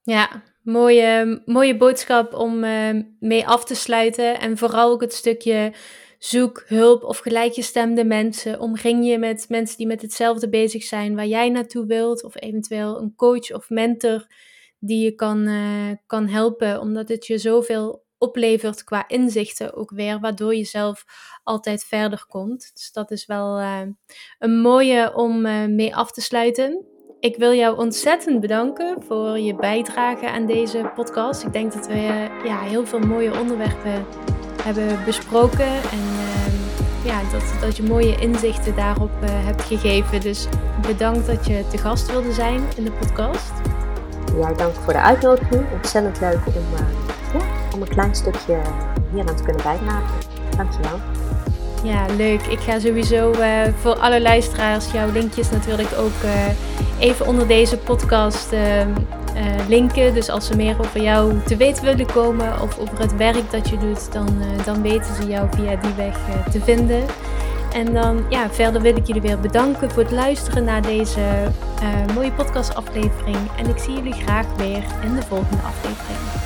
[0.03, 2.91] Ja, mooie, mooie boodschap om uh,
[3.21, 4.41] mee af te sluiten.
[4.41, 5.73] En vooral ook het stukje
[6.19, 8.61] zoek hulp of gelijkgestemde mensen.
[8.61, 12.25] Omring je met mensen die met hetzelfde bezig zijn waar jij naartoe wilt.
[12.25, 14.27] Of eventueel een coach of mentor
[14.79, 16.81] die je kan, uh, kan helpen.
[16.81, 21.05] Omdat het je zoveel oplevert qua inzichten ook weer, waardoor je zelf
[21.43, 22.71] altijd verder komt.
[22.75, 23.81] Dus dat is wel uh,
[24.39, 26.92] een mooie om uh, mee af te sluiten.
[27.23, 31.43] Ik wil jou ontzettend bedanken voor je bijdrage aan deze podcast.
[31.43, 34.07] Ik denk dat we uh, ja, heel veel mooie onderwerpen
[34.63, 36.03] hebben besproken en
[37.05, 40.21] ja, dat, dat je mooie inzichten daarop hebt gegeven.
[40.21, 40.47] Dus
[40.87, 43.53] bedankt dat je te gast wilde zijn in de podcast.
[44.39, 45.65] Jij dank voor de uitnodiging.
[45.73, 46.53] Ontzettend leuk om,
[47.33, 48.61] ja, om een klein stukje
[49.13, 50.19] hier aan te kunnen bijdragen.
[50.57, 50.99] Dankjewel.
[51.83, 52.43] Ja, leuk.
[52.43, 56.31] Ik ga sowieso uh, voor alle luisteraars jouw linkjes natuurlijk ook uh,
[56.99, 58.61] even onder deze podcast uh,
[59.69, 60.15] linken.
[60.15, 63.69] Dus als ze meer over jou te weten willen komen of over het werk dat
[63.69, 64.29] je doet, dan,
[64.65, 66.17] dan weten ze jou via die weg
[66.51, 67.03] te vinden.
[67.73, 71.21] En dan, ja, verder wil ik jullie weer bedanken voor het luisteren naar deze
[72.15, 73.37] mooie podcastaflevering.
[73.57, 76.42] En ik zie jullie graag weer in de volgende aflevering.